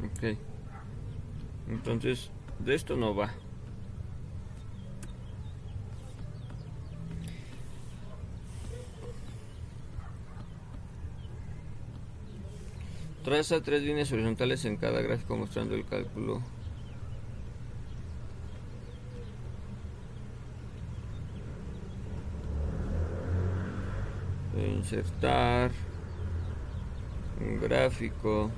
Ok. 0.03 0.37
De 2.07 2.73
esto 2.73 2.95
no 2.95 3.13
va. 3.13 3.33
Traza 13.25 13.61
tres 13.61 13.83
líneas 13.83 14.09
horizontales 14.13 14.63
en 14.63 14.77
cada 14.77 15.01
gráfico 15.01 15.35
mostrando 15.35 15.75
el 15.75 15.85
cálculo. 15.85 16.41
Insertar 24.55 25.71
un 27.41 27.59
gráfico. 27.59 28.49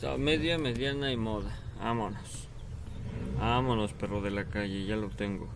Media, 0.00 0.58
mediana 0.58 1.10
y 1.10 1.16
moda. 1.16 1.58
Vámonos. 1.80 2.46
Vámonos, 3.36 3.92
perro 3.92 4.22
de 4.22 4.30
la 4.30 4.44
calle, 4.44 4.86
ya 4.86 4.94
lo 4.94 5.08
tengo. 5.08 5.48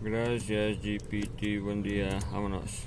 Gracias 0.00 0.78
GPT, 0.80 1.60
buen 1.62 1.82
día, 1.82 2.18
vámonos. 2.32 2.84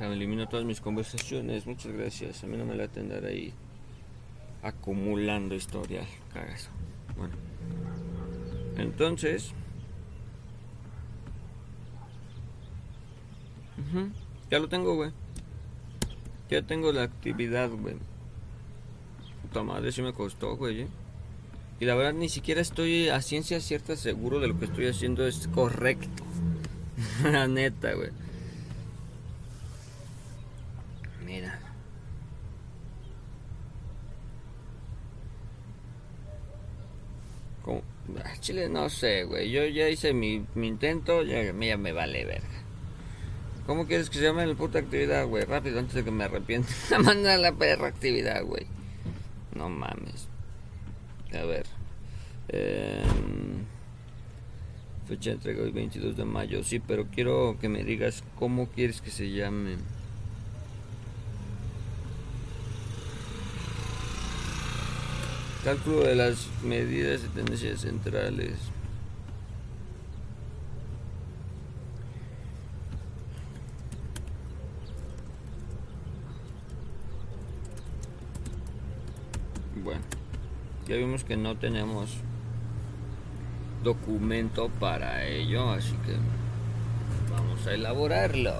Ya 0.00 0.08
me 0.08 0.14
elimino 0.14 0.48
todas 0.48 0.66
mis 0.66 0.80
conversaciones, 0.80 1.64
muchas 1.64 1.92
gracias. 1.92 2.42
A 2.42 2.48
mí 2.48 2.56
no 2.56 2.66
me 2.66 2.74
la 2.74 2.84
atender 2.84 3.24
ahí 3.24 3.54
acumulando 4.66 5.54
historial. 5.54 6.06
Cagazo. 6.32 6.70
Bueno. 7.16 7.34
Entonces. 8.76 9.52
Ya 14.50 14.58
lo 14.58 14.68
tengo, 14.68 14.94
güey. 14.94 15.10
Ya 16.50 16.62
tengo 16.62 16.92
la 16.92 17.02
actividad, 17.02 17.70
güey. 17.70 17.96
Puta 19.42 19.62
madre, 19.62 19.92
sí 19.92 20.02
me 20.02 20.12
costó, 20.12 20.56
güey. 20.56 20.82
¿eh? 20.82 20.88
Y 21.78 21.84
la 21.84 21.94
verdad 21.94 22.14
ni 22.14 22.28
siquiera 22.28 22.60
estoy 22.60 23.08
a 23.08 23.20
ciencia 23.20 23.60
cierta 23.60 23.96
seguro 23.96 24.40
de 24.40 24.48
lo 24.48 24.58
que 24.58 24.64
estoy 24.64 24.86
haciendo 24.86 25.26
es 25.26 25.48
correcto. 25.48 26.24
la 27.24 27.46
neta, 27.48 27.92
güey. 27.94 28.10
Mira. 31.24 31.58
Como, 37.62 37.82
ah, 38.24 38.35
Chile, 38.46 38.68
no 38.68 38.88
sé, 38.88 39.24
güey. 39.24 39.50
Yo 39.50 39.64
ya 39.64 39.88
hice 39.88 40.12
mi, 40.12 40.46
intento, 40.54 41.24
ya, 41.24 41.52
me 41.52 41.92
vale 41.92 42.24
verga. 42.24 42.46
¿Cómo 43.66 43.88
quieres 43.88 44.08
que 44.08 44.18
se 44.18 44.22
llame 44.22 44.46
la 44.46 44.54
puta 44.54 44.78
actividad, 44.78 45.26
güey? 45.26 45.44
Rápido, 45.44 45.80
antes 45.80 45.96
de 45.96 46.04
que 46.04 46.12
me 46.12 46.22
arrepienta. 46.22 46.68
Manda 47.00 47.36
la 47.38 47.50
perra 47.50 47.88
actividad, 47.88 48.44
güey. 48.44 48.66
No 49.52 49.68
mames. 49.68 50.28
A 51.34 51.44
ver. 51.44 51.66
Eh, 52.50 53.02
fecha 55.08 55.30
de 55.30 55.36
entrega 55.36 55.64
hoy 55.64 55.72
22 55.72 56.16
de 56.16 56.24
mayo. 56.24 56.62
Sí, 56.62 56.78
pero 56.78 57.08
quiero 57.08 57.56
que 57.60 57.68
me 57.68 57.82
digas 57.82 58.22
cómo 58.38 58.68
quieres 58.68 59.00
que 59.00 59.10
se 59.10 59.32
llame. 59.32 59.74
Cálculo 65.66 66.04
de 66.04 66.14
las 66.14 66.46
medidas 66.62 67.22
de 67.22 67.28
tendencias 67.30 67.80
centrales. 67.80 68.52
Bueno, 79.82 80.02
ya 80.86 80.94
vimos 80.94 81.24
que 81.24 81.36
no 81.36 81.56
tenemos 81.56 82.12
documento 83.82 84.68
para 84.78 85.26
ello, 85.26 85.72
así 85.72 85.94
que 86.06 86.14
vamos 87.32 87.66
a 87.66 87.74
elaborarlo. 87.74 88.54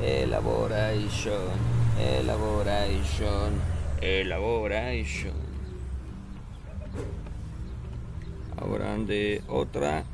Elaboration, 0.00 1.48
elaboration, 2.00 3.54
elaboration. 4.00 5.48
Ahora 8.60 8.87
de 9.06 9.42
otra 9.48 10.04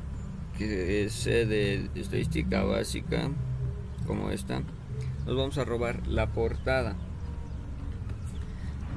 que 0.57 1.03
es 1.03 1.25
de 1.25 1.89
estadística 1.95 2.63
básica 2.63 3.29
como 4.07 4.29
esta. 4.29 4.61
Nos 5.25 5.35
vamos 5.35 5.57
a 5.57 5.65
robar 5.65 6.05
la 6.07 6.27
portada 6.27 6.95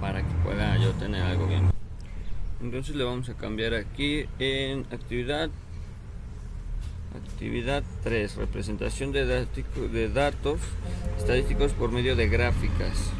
para 0.00 0.22
que 0.22 0.34
pueda 0.44 0.76
yo 0.78 0.92
tener 0.92 1.22
algo 1.22 1.46
bien. 1.46 1.70
Entonces 2.60 2.94
le 2.94 3.04
vamos 3.04 3.28
a 3.28 3.34
cambiar 3.34 3.74
aquí 3.74 4.26
en 4.38 4.80
actividad 4.92 5.50
actividad 7.16 7.82
3, 8.04 8.36
representación 8.36 9.12
de 9.12 10.08
datos 10.12 10.60
estadísticos 11.16 11.72
por 11.72 11.90
medio 11.90 12.14
de 12.16 12.28
gráficas. 12.28 13.12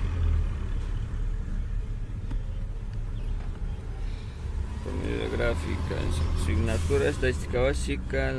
Asignatura 5.96 7.08
estadística 7.08 7.60
básica, 7.60 8.34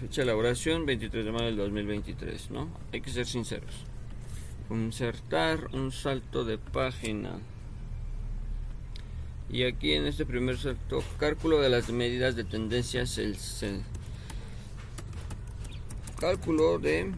fecha 0.00 0.22
de 0.22 0.22
elaboración 0.22 0.86
23 0.86 1.24
de 1.24 1.32
mayo 1.32 1.44
del 1.46 1.56
2023, 1.56 2.50
¿no? 2.50 2.68
Hay 2.92 3.00
que 3.00 3.10
ser 3.10 3.26
sinceros. 3.26 3.86
Insertar 4.70 5.68
un 5.72 5.92
salto 5.92 6.44
de 6.44 6.58
página. 6.58 7.38
Y 9.50 9.64
aquí 9.64 9.92
en 9.92 10.06
este 10.06 10.24
primer 10.24 10.56
salto, 10.56 11.04
cálculo 11.18 11.60
de 11.60 11.68
las 11.68 11.90
medidas 11.90 12.36
de 12.36 12.44
tendencias, 12.44 13.18
el 13.18 13.36
cálculo 16.18 16.78
de 16.78 17.12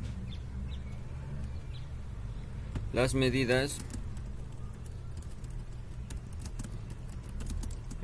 las 2.92 3.14
medidas 3.14 3.78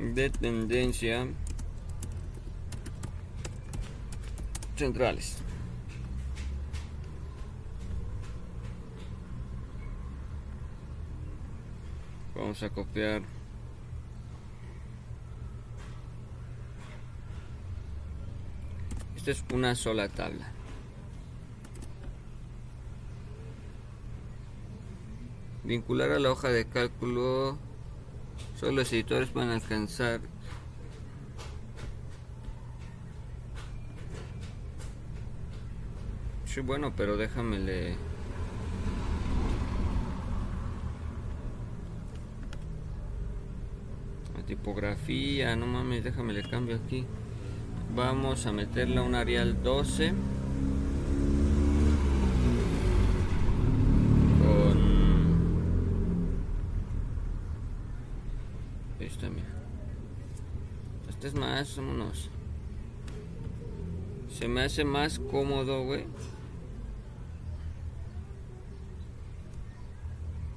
de 0.01 0.29
tendencia 0.31 1.27
centrales. 4.75 5.37
Vamos 12.35 12.63
a 12.63 12.69
copiar 12.71 13.21
Esta 19.15 19.29
es 19.29 19.45
una 19.53 19.75
sola 19.75 20.09
tabla. 20.09 20.51
Vincular 25.63 26.09
a 26.09 26.17
la 26.17 26.31
hoja 26.31 26.49
de 26.49 26.65
cálculo 26.65 27.59
Solo 28.61 28.73
los 28.73 28.93
editores 28.93 29.29
pueden 29.29 29.49
alcanzar 29.49 30.21
Sí, 36.45 36.59
bueno, 36.59 36.93
pero 36.95 37.17
déjame 37.17 37.57
le... 37.57 37.95
La 44.35 44.43
tipografía, 44.45 45.55
no 45.55 45.65
mames, 45.65 46.03
déjame 46.03 46.33
le 46.33 46.43
cambio 46.43 46.75
aquí. 46.75 47.03
Vamos 47.95 48.45
a 48.45 48.51
meterle 48.51 49.01
un 49.01 49.15
Arial 49.15 49.63
12. 49.63 50.13
Más. 61.61 62.27
Se 64.31 64.47
me 64.47 64.63
hace 64.63 64.83
más 64.83 65.19
cómodo, 65.19 65.83
güey. 65.83 66.07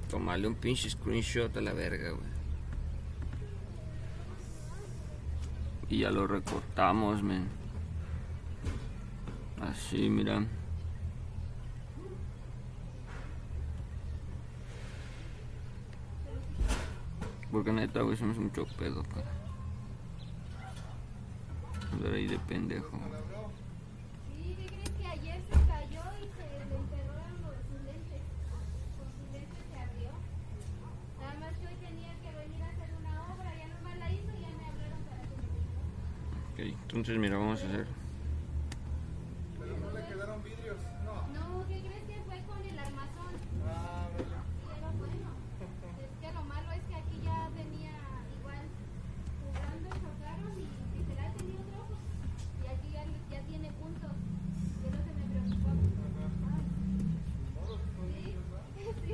Tomarle 0.09 0.47
un 0.47 0.55
pinche 0.55 0.89
screenshot 0.89 1.55
a 1.57 1.61
la 1.61 1.73
verga, 1.73 2.09
güey. 2.09 2.29
Y 5.89 5.99
ya 5.99 6.09
lo 6.09 6.25
recortamos, 6.25 7.21
men. 7.21 7.49
Así, 9.61 10.09
mira. 10.09 10.43
Porque 17.51 17.71
neta, 17.71 18.01
güey, 18.01 18.17
somos 18.17 18.39
mucho 18.39 18.65
pedo, 18.79 19.03
cara. 19.03 19.44
Andar 21.95 22.13
ahí 22.13 22.27
de 22.27 22.37
pendejo. 22.39 22.89
Sí, 24.27 24.55
¿qué 24.59 24.67
crees 24.67 24.89
que 24.99 25.07
ayer 25.07 25.39
se 25.47 25.55
cayó 25.67 26.03
y 26.19 26.27
se 26.35 26.43
le 26.43 26.75
enterraron 26.75 27.41
los 27.41 27.55
sus 27.67 27.79
lentes? 27.87 28.21
Con 28.51 29.07
sus 29.15 29.27
lentes 29.31 29.63
se 29.71 29.77
abrió. 29.79 30.11
Nada 31.19 31.35
más 31.39 31.53
que 31.57 31.67
hoy 31.67 31.75
tenía 31.79 32.13
que 32.19 32.29
venir 32.35 32.61
a 32.63 32.67
hacer 32.69 32.89
una 32.99 33.13
obra, 33.33 33.49
ya 33.55 33.67
nomás 33.67 33.97
la 33.97 34.11
hizo 34.11 34.31
y 34.37 34.41
ya 34.41 34.51
me 34.59 34.65
hablaron 34.67 35.01
para 35.07 35.21
que 35.23 35.35
me 35.39 36.73
Ok, 36.73 36.79
entonces 36.83 37.17
mira, 37.17 37.37
vamos 37.37 37.61
a 37.61 37.65
hacer. 37.67 37.87
Pero 39.59 39.77
no 39.77 39.91
le 39.91 40.05
quedaron 40.05 40.43
vidrios. 40.43 40.77
No. 41.05 41.15
No, 41.31 41.67
¿qué 41.67 41.79
crees 41.79 42.03
que 42.03 42.17
fue 42.27 42.39
con 42.43 42.59
el 42.59 42.77
armazón? 42.79 43.33
Ah, 43.67 44.07
bueno. 44.13 44.37
Pero 44.67 44.87
bueno, 44.99 45.29
es 46.03 46.11
que 46.19 46.27
lo 46.33 46.43
malo 46.43 46.71
es 46.71 46.83
que 46.91 46.95
aquí 46.95 47.17
ya 47.23 47.49
venía 47.55 47.95
igual 48.39 48.63
jugando, 49.41 49.89
chocaron 49.95 50.53
y 50.59 50.67
literal 50.99 51.31
tenía 51.39 51.59
otro 51.59 51.77
ojo. 51.87 51.95
Y 52.63 52.67
aquí 52.67 52.87
ya, 52.93 53.03
ya 53.31 53.41
tiene 53.47 53.69
puntos. 53.73 54.11
Y 54.15 54.87
es 54.87 54.91
lo 54.93 55.01
que 55.05 55.11
me 55.17 55.25
preocupaba. 55.25 55.81
Ay, 56.55 56.63
Modos 57.55 57.79
que 57.81 57.89
son 57.95 58.05
sí, 58.05 58.13
vidrios, 58.15 58.45
¿verdad? 58.49 58.69
sí. 59.05 59.13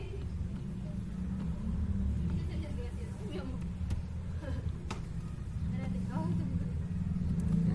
Ese 2.32 2.44
es 2.44 2.56
el 2.56 2.62
desgraciado, 2.62 3.24
mi 3.30 3.38
amor. 3.40 3.62
Espérate, 5.72 6.00
ay, 6.12 6.32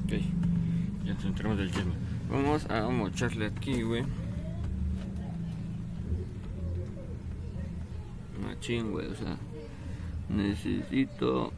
Ok, 0.05 0.13
ya 1.05 1.13
nos 1.15 1.25
entramos 1.25 1.59
del 1.59 1.71
chisme. 1.71 1.95
Mocharle 3.17 3.47
aquí, 3.47 3.81
güey. 3.81 4.05
Machín, 8.43 8.93
güey, 8.93 9.07
o 9.07 9.15
sea. 9.15 9.39
Necesito. 10.29 11.51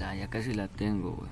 está, 0.00 0.14
ya 0.14 0.19
casi 0.30 0.54
la 0.54 0.68
tengo, 0.68 1.10
güey. 1.12 1.30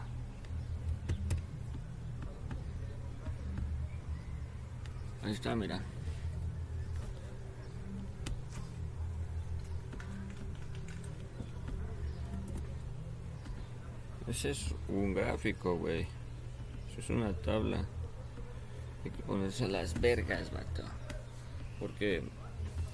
Ahí 5.22 5.32
está, 5.32 5.54
mira. 5.54 5.80
Ese 14.26 14.50
es 14.50 14.74
un 14.88 15.14
gráfico, 15.14 15.76
güey. 15.76 16.06
Eso 16.90 17.00
es 17.00 17.10
una 17.10 17.32
tabla. 17.32 17.84
Hay 19.04 19.10
que 19.10 19.22
ponerse 19.22 19.64
a 19.64 19.68
las 19.68 19.98
vergas, 20.00 20.52
vato. 20.52 20.84
Porque 21.78 22.22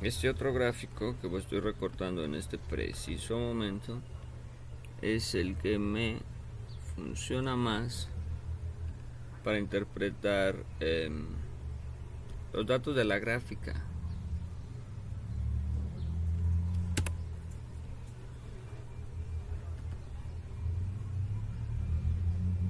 este 0.02 0.28
otro 0.28 0.52
gráfico 0.52 1.16
que 1.20 1.34
estoy 1.38 1.61
recortando 1.61 2.24
en 2.24 2.34
este 2.34 2.59
preciso 2.59 3.38
momento 3.38 4.00
es 5.05 5.34
el 5.34 5.55
que 5.57 5.78
me 5.78 6.16
funciona 6.96 7.57
más 7.57 8.09
para 9.42 9.59
interpretar 9.59 10.64
em, 10.80 11.26
los 12.55 12.66
datos 12.66 12.96
de 12.96 13.05
la 13.05 13.18
gráfica. 13.18 13.74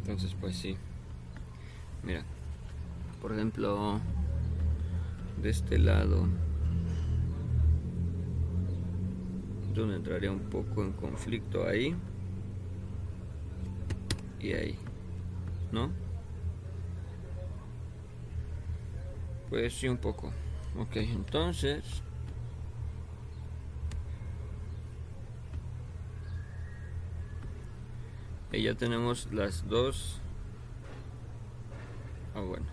Entonces, 0.01 0.35
pues 0.41 0.57
sí. 0.57 0.77
Mira, 2.03 2.25
por 3.23 3.33
ejemplo, 3.33 4.01
de 5.41 5.51
este 5.51 5.79
lado, 5.79 6.27
donde 9.73 9.95
entraría 9.95 10.33
un 10.33 10.41
poco 10.41 10.83
en 10.83 10.93
conflicto 10.93 11.69
ahí 11.69 11.97
y 14.45 14.53
ahí, 14.53 14.79
¿no? 15.73 15.91
Pues 19.51 19.75
sí, 19.75 19.89
un 19.89 19.99
poco. 19.99 20.33
Ok, 20.77 20.97
entonces 20.97 22.03
y 28.55 28.63
ya 28.63 28.75
tenemos 28.75 29.33
las 29.33 29.67
dos 29.69 30.21
ah 32.35 32.41
bueno 32.41 32.67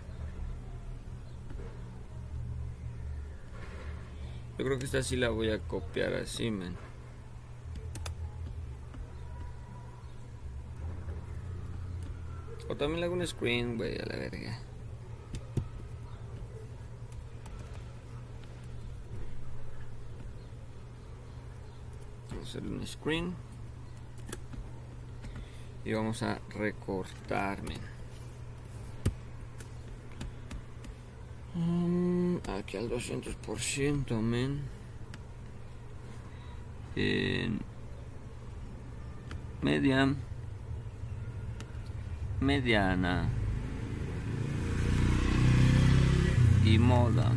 yo 4.58 4.64
creo 4.64 4.78
que 4.78 4.84
esta 4.84 5.02
sí 5.02 5.16
la 5.16 5.30
voy 5.30 5.50
a 5.50 5.58
copiar 5.58 6.14
así 6.14 6.50
men 6.50 6.76
también 12.82 12.98
le 12.98 13.06
hago 13.06 13.14
un 13.14 13.24
screen 13.24 13.76
güey 13.76 13.96
a 13.96 14.04
la 14.06 14.16
verga. 14.16 14.58
Vamos 22.28 22.44
a 22.44 22.48
hacer 22.48 22.62
un 22.64 22.84
screen. 22.84 23.34
Y 25.84 25.92
vamos 25.92 26.24
a 26.24 26.40
recortarme. 26.48 27.76
Mm, 31.54 32.38
aquí 32.48 32.78
al 32.78 32.90
200% 32.90 34.20
men 34.20 34.60
en 36.96 37.60
media 39.60 40.16
mediana 42.42 43.28
y 46.64 46.78
moda 46.78 47.32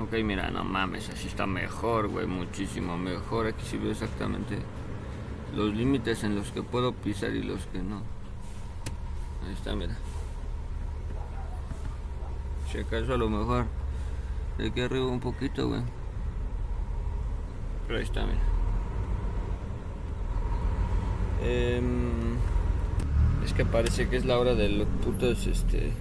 Ok, 0.00 0.14
mira, 0.24 0.48
no 0.50 0.64
mames, 0.64 1.10
así 1.10 1.26
está 1.26 1.46
mejor, 1.46 2.08
güey, 2.08 2.26
muchísimo 2.26 2.96
mejor. 2.96 3.46
Aquí 3.48 3.62
sí 3.66 3.76
veo 3.76 3.90
exactamente 3.90 4.56
los 5.58 5.74
límites 5.74 6.22
en 6.22 6.36
los 6.36 6.52
que 6.52 6.62
puedo 6.62 6.92
pisar 6.92 7.32
y 7.34 7.42
los 7.42 7.66
que 7.66 7.80
no. 7.80 7.96
Ahí 9.44 9.52
está, 9.52 9.74
mira. 9.74 9.96
Si 12.70 12.78
acaso 12.78 13.14
a 13.14 13.16
lo 13.16 13.28
mejor 13.28 13.66
de 14.56 14.68
aquí 14.68 14.80
arriba 14.80 15.06
un 15.06 15.18
poquito, 15.18 15.68
güey. 15.68 15.82
Pero 17.86 17.98
ahí 17.98 18.04
está, 18.04 18.24
mira. 18.24 18.38
Em, 21.42 22.36
es 23.44 23.52
que 23.52 23.64
parece 23.64 24.08
que 24.08 24.16
es 24.16 24.24
la 24.24 24.38
hora 24.38 24.54
de 24.54 24.68
los 24.68 24.86
putos, 25.04 25.46
este 25.46 25.92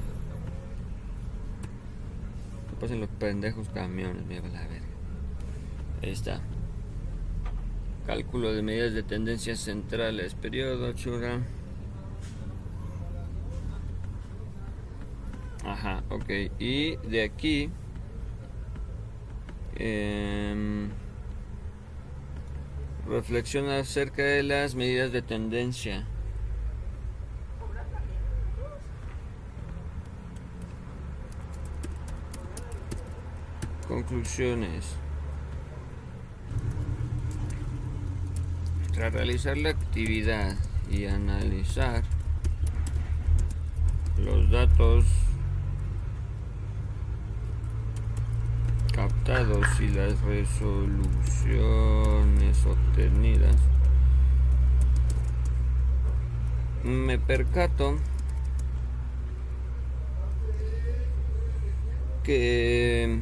pasen 2.79 2.99
los 2.99 3.09
pendejos 3.09 3.69
camiones, 3.69 4.23
mira 4.27 4.47
la 4.49 4.67
verga. 4.67 4.85
Ahí 6.03 6.11
está. 6.11 6.41
Cálculo 8.07 8.53
de 8.53 8.61
medidas 8.61 8.93
de 8.93 9.03
tendencias 9.03 9.59
centrales, 9.59 10.33
periodo, 10.33 10.93
chura. 10.93 11.41
Ajá, 15.65 16.01
ok. 16.09 16.29
Y 16.57 16.95
de 17.05 17.23
aquí. 17.23 17.69
Eh, 19.75 20.87
reflexiona 23.09 23.79
acerca 23.79 24.23
de 24.23 24.41
las 24.43 24.73
medidas 24.73 25.11
de 25.11 25.21
tendencia. 25.21 26.07
Conclusiones. 33.89 34.95
Tras 38.97 39.13
realizar 39.13 39.57
la 39.59 39.69
actividad 39.69 40.57
y 40.89 41.05
analizar 41.05 42.01
los 44.17 44.49
datos 44.49 45.05
captados 48.91 49.67
y 49.79 49.89
las 49.89 50.19
resoluciones 50.21 52.65
obtenidas, 52.65 53.57
me 56.83 57.19
percato 57.19 57.99
que 62.23 63.19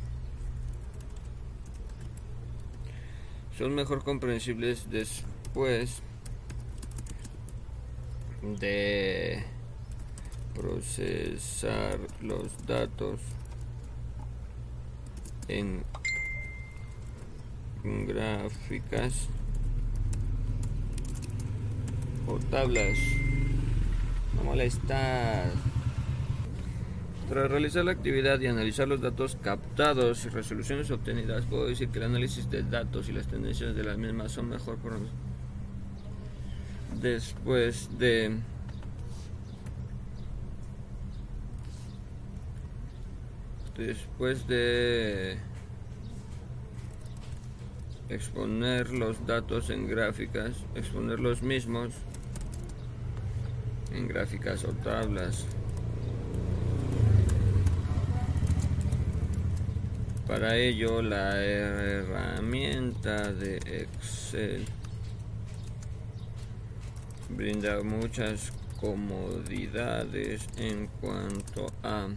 son 3.57 3.73
mejor 3.73 4.03
comprensibles 4.03 4.89
después 4.89 6.01
de 8.53 9.43
procesar 10.53 11.99
los 12.21 12.65
datos 12.67 13.19
en 15.47 15.83
gráficas 17.83 19.27
o 22.27 22.37
tablas. 22.37 22.97
No 24.35 24.43
molestar. 24.43 25.51
Tras 27.29 27.49
realizar 27.49 27.83
la 27.83 27.91
actividad 27.91 28.39
y 28.39 28.47
analizar 28.47 28.87
los 28.87 29.01
datos 29.01 29.35
captados 29.41 30.25
y 30.25 30.29
resoluciones 30.29 30.91
obtenidas, 30.91 31.45
puedo 31.45 31.65
decir 31.65 31.89
que 31.89 31.97
el 31.97 32.05
análisis 32.05 32.49
de 32.51 32.61
datos 32.61 33.09
y 33.09 33.13
las 33.13 33.27
tendencias 33.27 33.75
de 33.75 33.83
las 33.83 33.97
mismas 33.97 34.31
son 34.31 34.49
mejor 34.49 34.77
por 34.77 34.93
después 37.01 37.89
de 37.97 38.37
después 43.77 44.47
de 44.47 45.37
exponer 48.09 48.91
los 48.91 49.25
datos 49.25 49.69
en 49.69 49.87
gráficas, 49.87 50.51
exponer 50.75 51.19
los 51.19 51.41
mismos 51.41 51.93
en 53.91 54.07
gráficas 54.07 54.63
o 54.63 54.69
tablas. 54.69 55.45
Para 60.27 60.57
ello 60.57 61.01
la 61.01 61.43
herramienta 61.43 63.31
de 63.31 63.57
Excel 63.57 64.65
brinda 67.30 67.82
muchas 67.84 68.51
comodidades 68.80 70.47
en 70.57 70.88
cuanto 71.01 71.67
a 71.84 72.09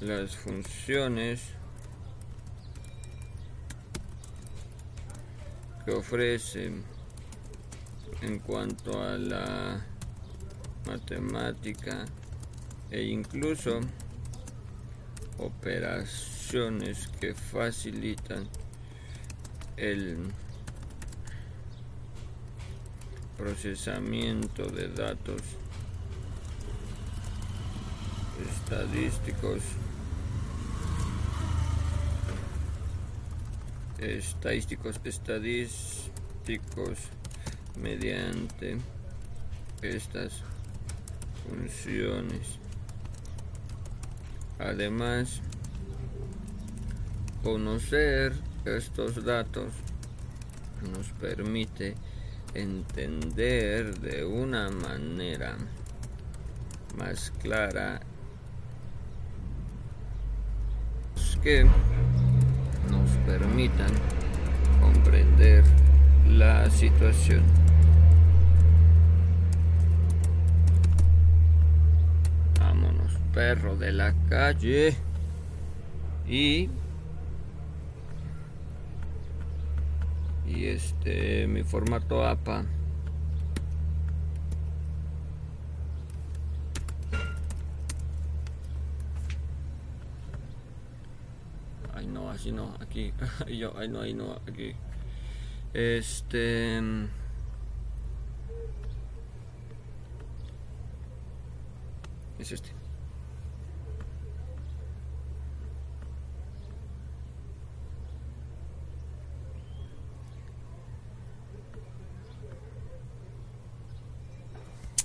las 0.00 0.36
funciones 0.36 1.42
que 5.84 5.92
ofrece 5.92 6.72
en 8.22 8.38
cuanto 8.40 9.02
a 9.02 9.16
la 9.18 9.84
matemática 10.86 12.04
e 12.90 13.02
incluso 13.02 13.80
operaciones 15.38 17.08
que 17.20 17.34
facilitan 17.34 18.48
el 19.76 20.32
procesamiento 23.38 24.66
de 24.66 24.88
datos 24.88 25.40
estadísticos. 28.44 29.62
Estadísticos 33.98 35.00
estadísticos 35.04 36.98
mediante 37.80 38.78
estas 39.82 40.42
funciones. 41.48 42.58
Además 44.58 45.40
conocer 47.44 48.32
estos 48.64 49.24
datos 49.24 49.72
nos 50.92 51.08
permite 51.20 51.94
entender 52.54 53.98
de 54.00 54.24
una 54.24 54.70
manera 54.70 55.56
más 56.96 57.32
clara 57.42 58.00
que 61.42 61.64
nos 62.90 63.10
permitan 63.26 63.90
comprender 64.80 65.64
la 66.28 66.68
situación. 66.70 67.42
Vámonos, 72.58 73.12
perro 73.32 73.76
de 73.76 73.92
la 73.92 74.14
calle. 74.28 74.96
Y 76.28 76.68
y 80.58 80.66
este 80.66 81.46
mi 81.46 81.62
formato 81.62 82.26
APA 82.26 82.64
ay 91.94 92.06
no 92.08 92.28
así 92.28 92.50
no 92.50 92.74
aquí 92.80 93.12
yo 93.56 93.72
ay 93.78 93.88
no 93.88 94.00
ay 94.00 94.14
no 94.14 94.32
aquí. 94.48 94.74
Este 95.74 96.78
es 102.40 102.52
este 102.52 102.77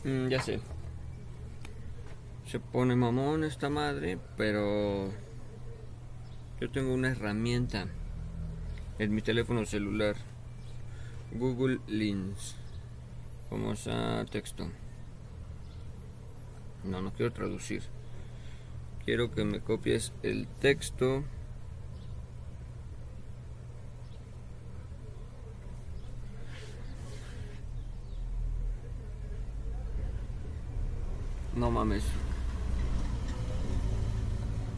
Mm, 0.04 0.28
ya 0.28 0.42
sé. 0.42 0.60
Se 2.46 2.60
pone 2.60 2.96
mamón 2.96 3.44
esta 3.44 3.70
madre, 3.70 4.20
pero 4.38 5.12
yo 6.60 6.70
tengo 6.70 6.94
una 6.94 7.10
herramienta 7.10 7.88
en 9.00 9.16
mi 9.16 9.22
teléfono 9.22 9.66
celular. 9.66 10.16
Google 11.32 11.80
Lens. 11.88 12.56
Vamos 13.50 13.88
a 13.88 14.26
texto. 14.26 14.70
No, 16.84 17.02
no 17.02 17.14
quiero 17.14 17.32
traducir. 17.32 17.84
Quiero 19.06 19.32
que 19.32 19.46
me 19.46 19.62
copies 19.62 20.14
el 20.22 20.48
texto. 20.48 21.24
No 31.56 31.70
mames. 31.70 32.04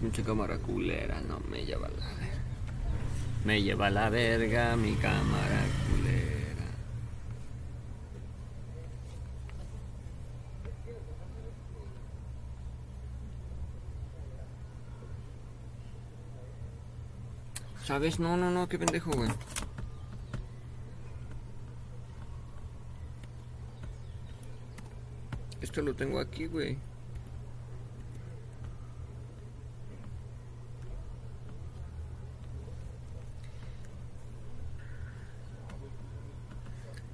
Mucha 0.02 0.24
cámara 0.24 0.58
culera, 0.58 1.22
no 1.22 1.40
me 1.50 1.66
lleva 1.66 1.88
la 1.88 2.06
verga. 2.06 2.42
Me 3.46 3.62
lleva 3.62 3.90
la 3.90 4.10
verga 4.10 4.76
mi 4.76 4.94
cámara 4.96 5.64
culera. 5.90 6.26
¿Sabes? 17.86 18.20
No, 18.20 18.36
no, 18.36 18.52
no, 18.52 18.68
qué 18.68 18.78
pendejo, 18.78 19.12
güey. 19.12 19.30
Esto 25.76 25.84
lo 25.84 25.94
tengo 25.94 26.22
aquí, 26.22 26.46
güey. 26.46 26.78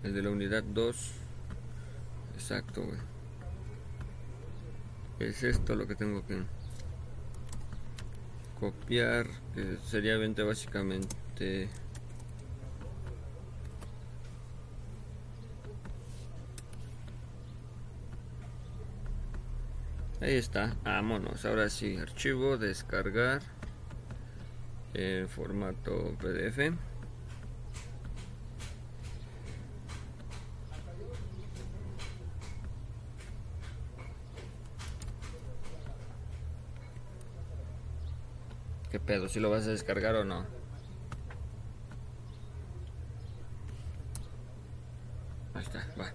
El 0.03 0.14
de 0.14 0.22
la 0.22 0.30
unidad 0.30 0.62
2. 0.62 1.12
Exacto, 2.36 2.84
güey. 2.84 2.99
Es 5.18 5.41
esto 5.41 5.74
lo 5.74 5.88
que 5.88 5.95
tengo 5.95 6.24
que 6.28 6.43
copiar. 8.59 9.26
Que 9.55 9.78
sería 9.78 10.20
básicamente 10.43 11.68
Ahí 20.22 20.36
está, 20.36 20.76
vámonos. 20.84 21.45
Ahora 21.45 21.67
sí, 21.69 21.97
archivo, 21.97 22.55
descargar 22.57 23.41
en 24.93 25.28
formato 25.28 26.15
PDF. 26.19 26.78
¿Qué 38.91 38.99
pedo? 38.99 39.28
¿Si 39.28 39.39
lo 39.39 39.49
vas 39.49 39.65
a 39.65 39.72
descargar 39.72 40.15
o 40.15 40.24
no? 40.24 40.45
Ahí 45.55 45.63
está, 45.63 45.88
va. 45.99 46.13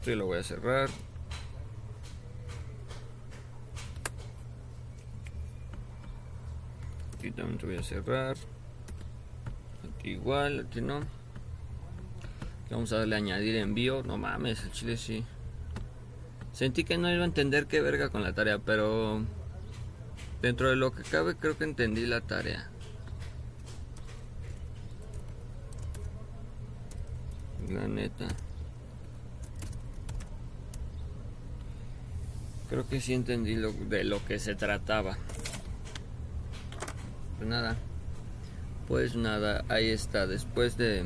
esto 0.00 0.10
y 0.10 0.14
lo 0.14 0.26
voy 0.26 0.38
a 0.38 0.39
cerrar. 0.50 0.90
Aquí 7.16 7.30
también 7.30 7.58
te 7.58 7.66
voy 7.66 7.76
a 7.76 7.82
cerrar. 7.82 8.36
Aquí 9.98 10.10
igual 10.10 10.66
aquí 10.66 10.80
no. 10.80 11.00
Vamos 12.68 12.92
a 12.92 12.98
darle 12.98 13.14
a 13.14 13.18
añadir 13.18 13.54
envío. 13.56 14.02
No 14.02 14.18
mames 14.18 14.64
el 14.64 14.72
chile 14.72 14.96
sí. 14.96 15.24
Sentí 16.52 16.82
que 16.82 16.98
no 16.98 17.08
iba 17.12 17.22
a 17.22 17.26
entender 17.26 17.66
qué 17.66 17.80
verga 17.80 18.08
con 18.08 18.24
la 18.24 18.32
tarea 18.32 18.58
pero 18.58 19.24
Dentro 20.42 20.70
de 20.70 20.76
lo 20.76 20.90
que 20.90 21.02
cabe 21.02 21.36
creo 21.36 21.56
que 21.56 21.64
entendí 21.64 22.06
la 22.06 22.22
tarea. 22.22 22.68
La 27.68 27.86
neta. 27.86 28.26
Creo 32.70 32.86
que 32.88 33.00
sí 33.00 33.14
entendí 33.14 33.56
de 33.56 34.04
lo 34.04 34.24
que 34.24 34.38
se 34.38 34.54
trataba. 34.54 35.18
Pues 37.36 37.48
nada. 37.48 37.76
Pues 38.86 39.16
nada, 39.16 39.64
ahí 39.68 39.90
está. 39.90 40.26
Después 40.26 40.76
de 40.76 41.04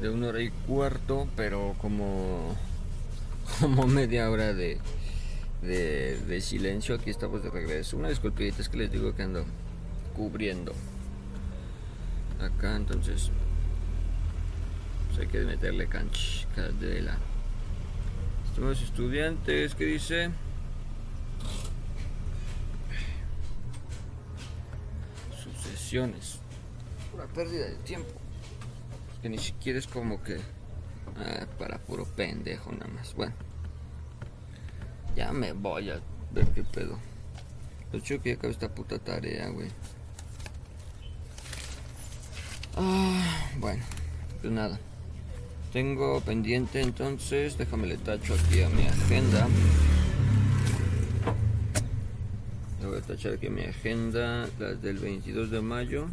de 0.00 0.08
una 0.08 0.28
hora 0.28 0.42
y 0.42 0.50
cuarto, 0.50 1.28
pero 1.36 1.76
como 1.78 2.56
como 3.60 3.86
media 3.86 4.28
hora 4.28 4.52
de, 4.52 4.78
de, 5.62 6.40
silencio, 6.40 6.96
aquí 6.96 7.10
estamos 7.10 7.42
de 7.42 7.50
regreso. 7.50 7.96
Una 7.96 8.08
disculpita, 8.08 8.60
es 8.60 8.68
que 8.68 8.76
les 8.76 8.90
digo 8.90 9.14
que 9.14 9.22
ando 9.22 9.44
cubriendo 10.16 10.74
acá, 12.40 12.76
entonces 12.76 13.30
pues 15.08 15.20
hay 15.20 15.26
que 15.28 15.40
meterle 15.40 15.86
canch, 15.86 16.46
cadela. 16.54 17.16
Estimados 18.54 18.82
estudiantes, 18.82 19.74
¿qué 19.74 19.84
dice? 19.84 20.30
Sucesiones. 25.42 26.38
Pura 27.10 27.26
pérdida 27.26 27.66
de 27.66 27.74
tiempo. 27.78 28.12
Que 29.20 29.28
ni 29.28 29.38
siquiera 29.38 29.80
es 29.80 29.88
como 29.88 30.22
que 30.22 30.36
ah, 31.16 31.46
para 31.58 31.78
puro 31.78 32.04
pendejo 32.04 32.70
nada 32.70 32.86
más. 32.86 33.12
Bueno. 33.16 33.34
Ya 35.16 35.32
me 35.32 35.52
voy 35.52 35.90
a 35.90 36.00
ver 36.30 36.46
qué 36.52 36.62
pedo. 36.62 37.00
Lo 37.92 37.98
chido 37.98 38.22
que 38.22 38.28
ya 38.28 38.36
acabó 38.36 38.52
esta 38.52 38.72
puta 38.72 39.00
tarea, 39.00 39.48
güey. 39.48 39.70
Ah, 42.76 43.50
bueno, 43.58 43.82
pues 44.40 44.52
nada. 44.52 44.78
Tengo 45.74 46.20
pendiente 46.20 46.80
entonces, 46.80 47.58
déjame 47.58 47.88
le 47.88 47.96
tacho 47.96 48.34
aquí 48.34 48.62
a 48.62 48.68
mi 48.68 48.86
agenda. 48.86 49.48
Le 52.80 52.86
voy 52.86 52.98
a 52.98 53.02
tachar 53.02 53.32
aquí 53.32 53.48
a 53.48 53.50
mi 53.50 53.62
agenda, 53.62 54.48
las 54.60 54.80
del 54.80 54.98
22 54.98 55.50
de 55.50 55.60
mayo. 55.60 56.06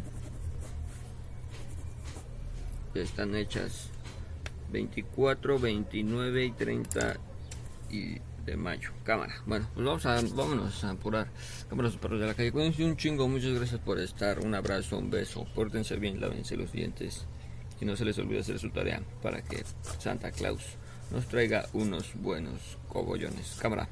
Ya 2.92 3.02
están 3.02 3.36
hechas. 3.36 3.88
24, 4.72 5.60
29 5.60 6.44
y 6.44 6.50
30 6.50 7.16
y 7.88 8.16
de 8.44 8.56
mayo. 8.56 8.90
Cámara. 9.04 9.44
Bueno, 9.46 9.68
pues 9.74 9.86
vamos 9.86 10.06
a, 10.06 10.20
vámonos 10.34 10.82
a 10.82 10.90
apurar. 10.90 11.28
Cámaras 11.68 11.96
perros 11.98 12.18
de 12.18 12.26
la 12.26 12.34
calle. 12.34 12.50
Cuídense 12.50 12.84
un 12.84 12.96
chingo. 12.96 13.28
Muchas 13.28 13.52
gracias 13.52 13.78
por 13.78 14.00
estar. 14.00 14.40
Un 14.40 14.56
abrazo, 14.56 14.98
un 14.98 15.08
beso. 15.08 15.46
Pórtense 15.54 15.94
bien, 15.98 16.20
lávense 16.20 16.56
los 16.56 16.72
dientes. 16.72 17.26
Y 17.82 17.84
no 17.84 17.96
se 17.96 18.04
les 18.04 18.16
olvide 18.20 18.38
hacer 18.38 18.60
su 18.60 18.70
tarea 18.70 19.02
para 19.22 19.42
que 19.42 19.64
Santa 19.98 20.30
Claus 20.30 20.62
nos 21.10 21.26
traiga 21.26 21.66
unos 21.72 22.14
buenos 22.14 22.78
cogollones. 22.88 23.56
Cámara. 23.60 23.88